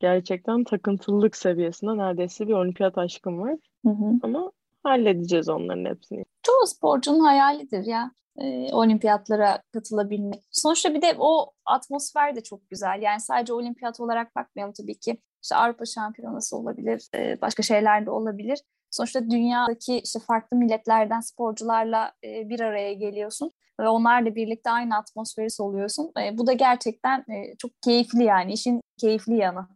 Gerçekten 0.01 0.65
takıntılılık 0.65 1.37
seviyesinde 1.37 1.97
neredeyse 1.97 2.49
bir 2.49 2.53
olimpiyat 2.53 2.99
aşkım 2.99 3.41
var. 3.41 3.57
Hı 3.85 3.91
hı. 3.91 4.13
Ama 4.23 4.53
halledeceğiz 4.83 5.49
onların 5.49 5.85
hepsini. 5.85 6.25
Çoğu 6.43 6.67
sporcunun 6.67 7.21
hayalidir 7.21 7.85
ya 7.85 8.11
e, 8.39 8.73
olimpiyatlara 8.73 9.63
katılabilmek. 9.73 10.43
Sonuçta 10.51 10.95
bir 10.95 11.03
de 11.03 11.15
o 11.19 11.53
atmosfer 11.67 12.37
de 12.37 12.43
çok 12.43 12.71
güzel. 12.71 13.03
Yani 13.03 13.21
sadece 13.21 13.53
olimpiyat 13.53 14.01
olarak 14.01 14.37
bakmayalım 14.37 14.75
tabii 14.81 14.99
ki. 14.99 15.17
İşte 15.43 15.57
Avrupa 15.57 15.85
Şampiyonası 15.85 16.57
olabilir, 16.57 17.09
e, 17.15 17.41
başka 17.41 17.63
şeyler 17.63 18.07
de 18.07 18.11
olabilir. 18.11 18.63
Sonuçta 18.91 19.31
dünyadaki 19.31 19.99
işte 19.99 20.19
farklı 20.19 20.57
milletlerden 20.57 21.21
sporcularla 21.21 22.13
e, 22.25 22.49
bir 22.49 22.61
araya 22.61 22.93
geliyorsun 22.93 23.53
ve 23.81 23.89
onlarla 23.89 24.35
birlikte 24.35 24.71
aynı 24.71 24.97
atmosferi 24.97 25.51
soluyorsun. 25.51 26.13
E, 26.21 26.39
bu 26.39 26.47
da 26.47 26.53
gerçekten 26.53 27.19
e, 27.19 27.57
çok 27.59 27.71
keyifli 27.83 28.25
yani 28.25 28.53
işin 28.53 28.81
keyifli 29.01 29.37
yanı. 29.37 29.69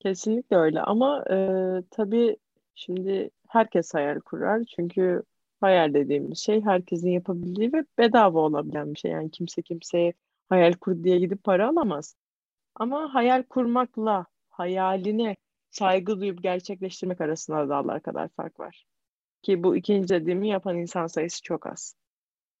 Kesinlikle 0.00 0.56
öyle 0.56 0.80
ama 0.80 1.24
e, 1.30 1.36
tabii 1.90 2.36
şimdi 2.74 3.30
herkes 3.48 3.94
hayal 3.94 4.20
kurar 4.20 4.64
çünkü 4.76 5.22
hayal 5.60 5.94
dediğimiz 5.94 6.38
şey 6.38 6.64
herkesin 6.64 7.10
yapabildiği 7.10 7.72
ve 7.72 7.84
bedava 7.98 8.38
olabilen 8.38 8.94
bir 8.94 8.98
şey. 8.98 9.10
Yani 9.10 9.30
kimse 9.30 9.62
kimseye 9.62 10.12
hayal 10.48 10.72
kur 10.72 11.04
diye 11.04 11.18
gidip 11.18 11.44
para 11.44 11.68
alamaz. 11.68 12.16
Ama 12.74 13.14
hayal 13.14 13.42
kurmakla 13.42 14.26
hayaline 14.48 15.36
saygı 15.70 16.20
duyup 16.20 16.42
gerçekleştirmek 16.42 17.20
arasında 17.20 17.68
dağlar 17.68 18.02
kadar 18.02 18.28
fark 18.28 18.60
var. 18.60 18.86
Ki 19.42 19.62
bu 19.62 19.76
ikinci 19.76 20.08
dediğimi 20.08 20.48
yapan 20.48 20.76
insan 20.76 21.06
sayısı 21.06 21.42
çok 21.42 21.66
az. 21.66 21.96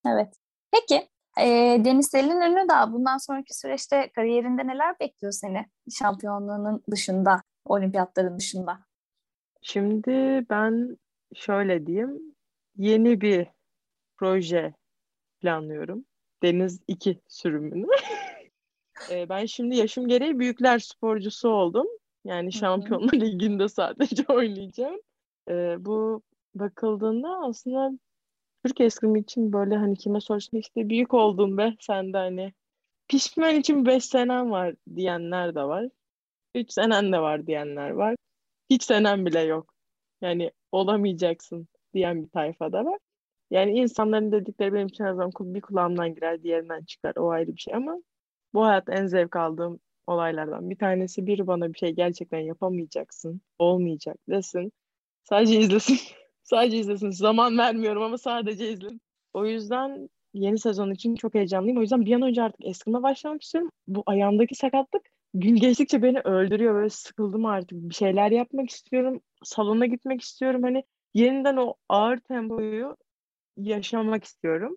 Evet. 0.06 0.34
Peki 0.72 1.08
e, 1.40 1.46
Deniz 1.84 2.08
Selin 2.08 2.40
Ünlü 2.40 2.68
da 2.68 2.92
bundan 2.92 3.18
sonraki 3.18 3.58
süreçte 3.58 4.10
kariyerinde 4.14 4.66
neler 4.66 5.00
bekliyor 5.00 5.32
seni 5.32 5.66
şampiyonluğunun 5.98 6.82
dışında, 6.90 7.42
olimpiyatların 7.64 8.38
dışında? 8.38 8.78
Şimdi 9.62 10.46
ben 10.50 10.98
şöyle 11.34 11.86
diyeyim, 11.86 12.35
yeni 12.78 13.20
bir 13.20 13.46
proje 14.16 14.74
planlıyorum. 15.40 16.04
Deniz 16.42 16.80
2 16.88 17.20
sürümünü. 17.28 17.86
e, 19.10 19.28
ben 19.28 19.46
şimdi 19.46 19.76
yaşım 19.76 20.08
gereği 20.08 20.38
büyükler 20.38 20.78
sporcusu 20.78 21.48
oldum. 21.48 21.86
Yani 22.24 22.52
Şampiyonlar 22.52 23.12
Ligi'nde 23.20 23.68
sadece 23.68 24.24
oynayacağım. 24.28 25.00
E, 25.50 25.76
bu 25.84 26.22
bakıldığında 26.54 27.28
aslında 27.28 27.98
Türk 28.64 28.80
eskrimi 28.80 29.20
için 29.20 29.52
böyle 29.52 29.76
hani 29.76 29.96
kime 29.96 30.20
sorsan 30.20 30.60
işte 30.60 30.88
büyük 30.88 31.14
oldum 31.14 31.58
be 31.58 31.76
sen 31.80 32.12
de 32.12 32.16
hani 32.16 32.52
pişman 33.08 33.54
için 33.54 33.86
5 33.86 34.04
senem 34.04 34.50
var 34.50 34.74
diyenler 34.96 35.54
de 35.54 35.62
var. 35.62 35.88
3 36.54 36.72
senen 36.72 37.12
de 37.12 37.18
var 37.20 37.46
diyenler 37.46 37.90
var. 37.90 38.16
Hiç 38.70 38.82
senem 38.82 39.26
bile 39.26 39.40
yok. 39.40 39.74
Yani 40.20 40.52
olamayacaksın 40.72 41.68
diyen 41.96 42.24
bir 42.24 42.28
tayfa 42.28 42.72
da 42.72 42.84
var. 42.84 42.98
Yani 43.50 43.72
insanların 43.72 44.32
dedikleri 44.32 44.72
benim 44.74 44.86
için 44.86 45.04
her 45.04 45.12
zaman 45.14 45.32
bir 45.40 45.60
kulağımdan 45.60 46.14
girer, 46.14 46.42
diğerinden 46.42 46.84
çıkar. 46.84 47.16
O 47.16 47.30
ayrı 47.30 47.48
bir 47.54 47.60
şey 47.60 47.74
ama 47.74 47.98
bu 48.54 48.64
hayatta 48.64 48.94
en 48.94 49.06
zevk 49.06 49.36
aldığım 49.36 49.80
olaylardan 50.06 50.70
bir 50.70 50.78
tanesi 50.78 51.26
biri 51.26 51.46
bana 51.46 51.72
bir 51.72 51.78
şey 51.78 51.92
gerçekten 51.92 52.38
yapamayacaksın, 52.38 53.40
olmayacak 53.58 54.16
desin. 54.28 54.72
Sadece 55.24 55.60
izlesin. 55.60 55.98
sadece 56.42 56.78
izlesin. 56.78 57.10
Zaman 57.10 57.58
vermiyorum 57.58 58.02
ama 58.02 58.18
sadece 58.18 58.72
izlesin. 58.72 59.00
O 59.34 59.46
yüzden 59.46 60.08
yeni 60.34 60.58
sezon 60.58 60.90
için 60.90 61.14
çok 61.14 61.34
heyecanlıyım. 61.34 61.78
O 61.78 61.80
yüzden 61.80 62.06
bir 62.06 62.12
an 62.12 62.22
önce 62.22 62.42
artık 62.42 62.66
eskime 62.66 63.02
başlamak 63.02 63.42
istiyorum. 63.42 63.70
Bu 63.88 64.02
ayağımdaki 64.06 64.54
sakatlık 64.54 65.02
gün 65.34 65.56
geçtikçe 65.56 66.02
beni 66.02 66.20
öldürüyor. 66.20 66.74
Böyle 66.74 66.90
sıkıldım 66.90 67.46
artık. 67.46 67.78
Bir 67.78 67.94
şeyler 67.94 68.30
yapmak 68.30 68.70
istiyorum. 68.70 69.20
Salona 69.44 69.86
gitmek 69.86 70.20
istiyorum. 70.20 70.62
Hani 70.62 70.84
yeniden 71.16 71.56
o 71.56 71.74
ağır 71.88 72.18
tempoyu 72.18 72.96
yaşamak 73.56 74.24
istiyorum. 74.24 74.76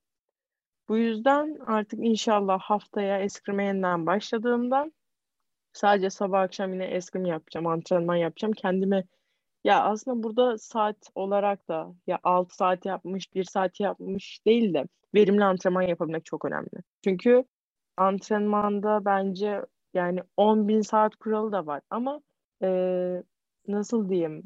Bu 0.89 0.97
yüzden 0.97 1.57
artık 1.67 1.99
inşallah 2.05 2.59
haftaya 2.59 3.19
eskrime 3.19 3.65
yeniden 3.65 4.05
başladığımda 4.05 4.91
sadece 5.73 6.09
sabah 6.09 6.41
akşam 6.41 6.73
yine 6.73 6.85
eskrim 6.85 7.25
yapacağım, 7.25 7.67
antrenman 7.67 8.15
yapacağım. 8.15 8.53
Kendime 8.53 9.03
ya 9.63 9.83
aslında 9.83 10.23
burada 10.23 10.57
saat 10.57 10.97
olarak 11.15 11.67
da 11.67 11.93
ya 12.07 12.19
6 12.23 12.55
saat 12.55 12.85
yapmış, 12.85 13.33
1 13.35 13.43
saat 13.43 13.79
yapmış 13.79 14.45
değil 14.45 14.73
de 14.73 14.85
verimli 15.15 15.43
antrenman 15.43 15.81
yapabilmek 15.81 16.25
çok 16.25 16.45
önemli. 16.45 16.83
Çünkü 17.03 17.43
antrenmanda 17.97 19.05
bence 19.05 19.61
yani 19.93 20.19
10 20.37 20.67
bin 20.67 20.81
saat 20.81 21.15
kuralı 21.15 21.51
da 21.51 21.65
var 21.65 21.81
ama 21.89 22.21
e, 22.63 22.69
nasıl 23.67 24.09
diyeyim 24.09 24.43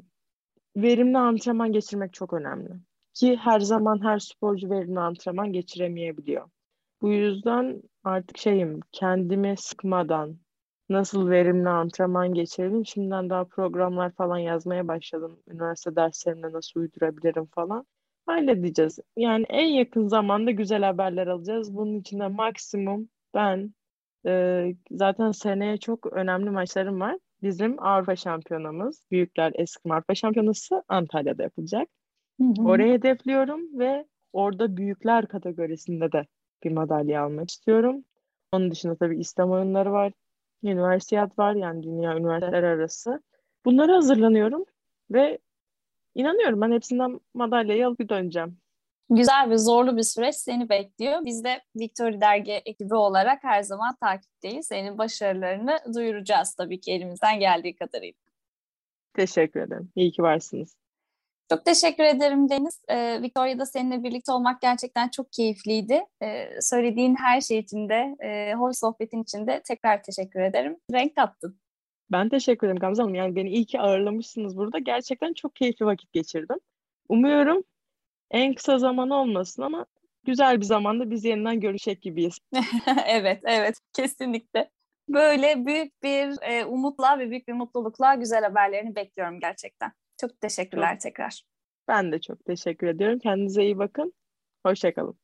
verimli 0.75 1.17
antrenman 1.17 1.71
geçirmek 1.71 2.13
çok 2.13 2.33
önemli. 2.33 2.69
Ki 3.13 3.35
her 3.37 3.59
zaman 3.59 4.03
her 4.03 4.19
sporcu 4.19 4.69
verimli 4.69 4.99
antrenman 4.99 5.53
geçiremeyebiliyor. 5.53 6.49
Bu 7.01 7.11
yüzden 7.11 7.81
artık 8.03 8.37
şeyim 8.37 8.79
kendimi 8.91 9.55
sıkmadan 9.57 10.37
nasıl 10.89 11.29
verimli 11.29 11.69
antrenman 11.69 12.33
geçirelim. 12.33 12.85
Şimdiden 12.85 13.29
daha 13.29 13.45
programlar 13.45 14.11
falan 14.11 14.37
yazmaya 14.37 14.87
başladım. 14.87 15.39
Üniversite 15.47 15.95
derslerine 15.95 16.51
nasıl 16.51 16.79
uydurabilirim 16.79 17.45
falan. 17.45 17.85
Halledeceğiz. 18.25 18.99
Yani 19.17 19.45
en 19.49 19.65
yakın 19.65 20.07
zamanda 20.07 20.51
güzel 20.51 20.83
haberler 20.83 21.27
alacağız. 21.27 21.75
Bunun 21.75 21.99
için 21.99 22.19
de 22.19 22.27
maksimum 22.27 23.09
ben 23.33 23.73
e, 24.25 24.65
zaten 24.91 25.31
seneye 25.31 25.77
çok 25.77 26.13
önemli 26.13 26.49
maçlarım 26.49 26.99
var. 26.99 27.17
Bizim 27.43 27.83
Avrupa 27.83 28.15
Şampiyonamız, 28.15 29.05
Büyükler 29.11 29.51
Eskrim 29.55 29.91
Avrupa 29.91 30.15
Şampiyonası 30.15 30.83
Antalya'da 30.87 31.43
yapılacak. 31.43 31.89
Hı 32.41 32.43
hı. 32.43 32.67
Oraya 32.67 32.93
hedefliyorum 32.93 33.79
ve 33.79 34.05
orada 34.33 34.77
büyükler 34.77 35.27
kategorisinde 35.27 36.11
de 36.11 36.25
bir 36.63 36.71
madalya 36.71 37.23
almak 37.23 37.49
istiyorum. 37.49 38.03
Onun 38.51 38.71
dışında 38.71 38.95
tabii 38.95 39.19
İslam 39.19 39.51
oyunları 39.51 39.91
var, 39.91 40.13
üniversiyat 40.63 41.39
var 41.39 41.55
yani 41.55 41.83
dünya 41.83 42.17
üniversiteler 42.17 42.63
arası. 42.63 43.23
Bunlara 43.65 43.95
hazırlanıyorum 43.95 44.65
ve 45.11 45.39
inanıyorum 46.15 46.61
ben 46.61 46.71
hepsinden 46.71 47.19
madalyayı 47.33 47.87
alıp 47.87 48.09
döneceğim. 48.09 48.57
Güzel 49.09 49.49
ve 49.49 49.57
zorlu 49.57 49.97
bir 49.97 50.03
süreç 50.03 50.35
seni 50.35 50.69
bekliyor. 50.69 51.25
Biz 51.25 51.43
de 51.43 51.61
Victory 51.75 52.21
Dergi 52.21 52.51
ekibi 52.51 52.95
olarak 52.95 53.43
her 53.43 53.63
zaman 53.63 53.95
takipteyiz. 53.95 54.67
Senin 54.67 54.97
başarılarını 54.97 55.79
duyuracağız 55.95 56.55
tabii 56.55 56.79
ki 56.79 56.91
elimizden 56.91 57.39
geldiği 57.39 57.75
kadarıyla. 57.75 58.19
Teşekkür 59.13 59.59
ederim. 59.59 59.91
İyi 59.95 60.11
ki 60.11 60.23
varsınız. 60.23 60.77
Çok 61.49 61.65
teşekkür 61.65 62.03
ederim 62.03 62.49
Deniz. 62.49 62.81
Ee, 62.87 63.21
Victoria'da 63.21 63.65
seninle 63.65 64.03
birlikte 64.03 64.31
olmak 64.31 64.61
gerçekten 64.61 65.09
çok 65.09 65.33
keyifliydi. 65.33 66.05
Ee, 66.21 66.61
söylediğin 66.61 67.15
her 67.15 67.41
şey 67.41 67.59
için 67.59 67.89
de, 67.89 68.15
e, 68.23 68.53
hoş 68.53 68.77
sohbetin 68.77 69.23
için 69.23 69.47
de 69.47 69.61
tekrar 69.67 70.03
teşekkür 70.03 70.39
ederim. 70.39 70.77
Renk 70.93 71.15
kattın. 71.15 71.59
Ben 72.11 72.29
teşekkür 72.29 72.67
ederim 72.67 72.79
Gamze 72.79 73.01
Hanım. 73.01 73.15
Yani 73.15 73.35
beni 73.35 73.49
iyi 73.49 73.65
ki 73.65 73.79
ağırlamışsınız 73.79 74.57
burada. 74.57 74.79
Gerçekten 74.79 75.33
çok 75.33 75.55
keyifli 75.55 75.85
vakit 75.85 76.13
geçirdim. 76.13 76.57
Umuyorum 77.09 77.63
en 78.33 78.53
kısa 78.53 78.77
zaman 78.77 79.09
olmasın 79.09 79.61
ama 79.61 79.85
güzel 80.23 80.57
bir 80.57 80.65
zamanda 80.65 81.09
biz 81.11 81.25
yeniden 81.25 81.59
görüşecek 81.59 82.01
gibiyiz. 82.01 82.39
evet, 83.07 83.41
evet. 83.43 83.75
Kesinlikle. 83.93 84.69
Böyle 85.09 85.65
büyük 85.65 86.03
bir 86.03 86.37
e, 86.41 86.65
umutla 86.65 87.19
ve 87.19 87.29
büyük 87.29 87.47
bir 87.47 87.53
mutlulukla 87.53 88.15
güzel 88.15 88.43
haberlerini 88.43 88.95
bekliyorum 88.95 89.39
gerçekten. 89.39 89.91
Çok 90.21 90.41
teşekkürler 90.41 90.93
çok. 90.93 91.01
tekrar. 91.01 91.43
Ben 91.87 92.11
de 92.11 92.21
çok 92.21 92.45
teşekkür 92.45 92.87
ediyorum. 92.87 93.19
Kendinize 93.19 93.63
iyi 93.63 93.77
bakın. 93.77 94.13
Hoşçakalın. 94.65 95.22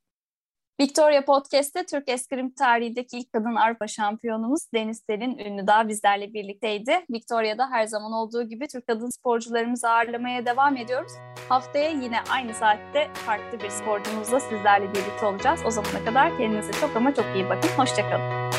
Victoria 0.81 1.25
Podcast'te 1.25 1.85
Türk 1.85 2.09
eskrim 2.09 2.51
tarihindeki 2.51 3.17
ilk 3.17 3.33
kadın 3.33 3.55
Avrupa 3.55 3.87
şampiyonumuz 3.87 4.61
Deniz 4.73 5.03
Selin 5.09 5.37
Ünlüdağ 5.37 5.87
bizlerle 5.87 6.33
birlikteydi. 6.33 7.05
Victoria'da 7.11 7.69
her 7.71 7.85
zaman 7.85 8.11
olduğu 8.11 8.43
gibi 8.43 8.67
Türk 8.67 8.87
kadın 8.87 9.09
sporcularımızı 9.09 9.89
ağırlamaya 9.89 10.45
devam 10.45 10.77
ediyoruz. 10.77 11.11
Haftaya 11.49 11.89
yine 11.89 12.17
aynı 12.31 12.53
saatte 12.53 13.07
farklı 13.13 13.59
bir 13.59 13.69
sporcumuzla 13.69 14.39
sizlerle 14.39 14.89
birlikte 14.89 15.25
olacağız. 15.25 15.59
O 15.65 15.71
zamana 15.71 16.05
kadar 16.05 16.37
kendinize 16.37 16.71
çok 16.71 16.95
ama 16.95 17.13
çok 17.13 17.25
iyi 17.35 17.49
bakın. 17.49 17.69
Hoşçakalın. 17.77 18.58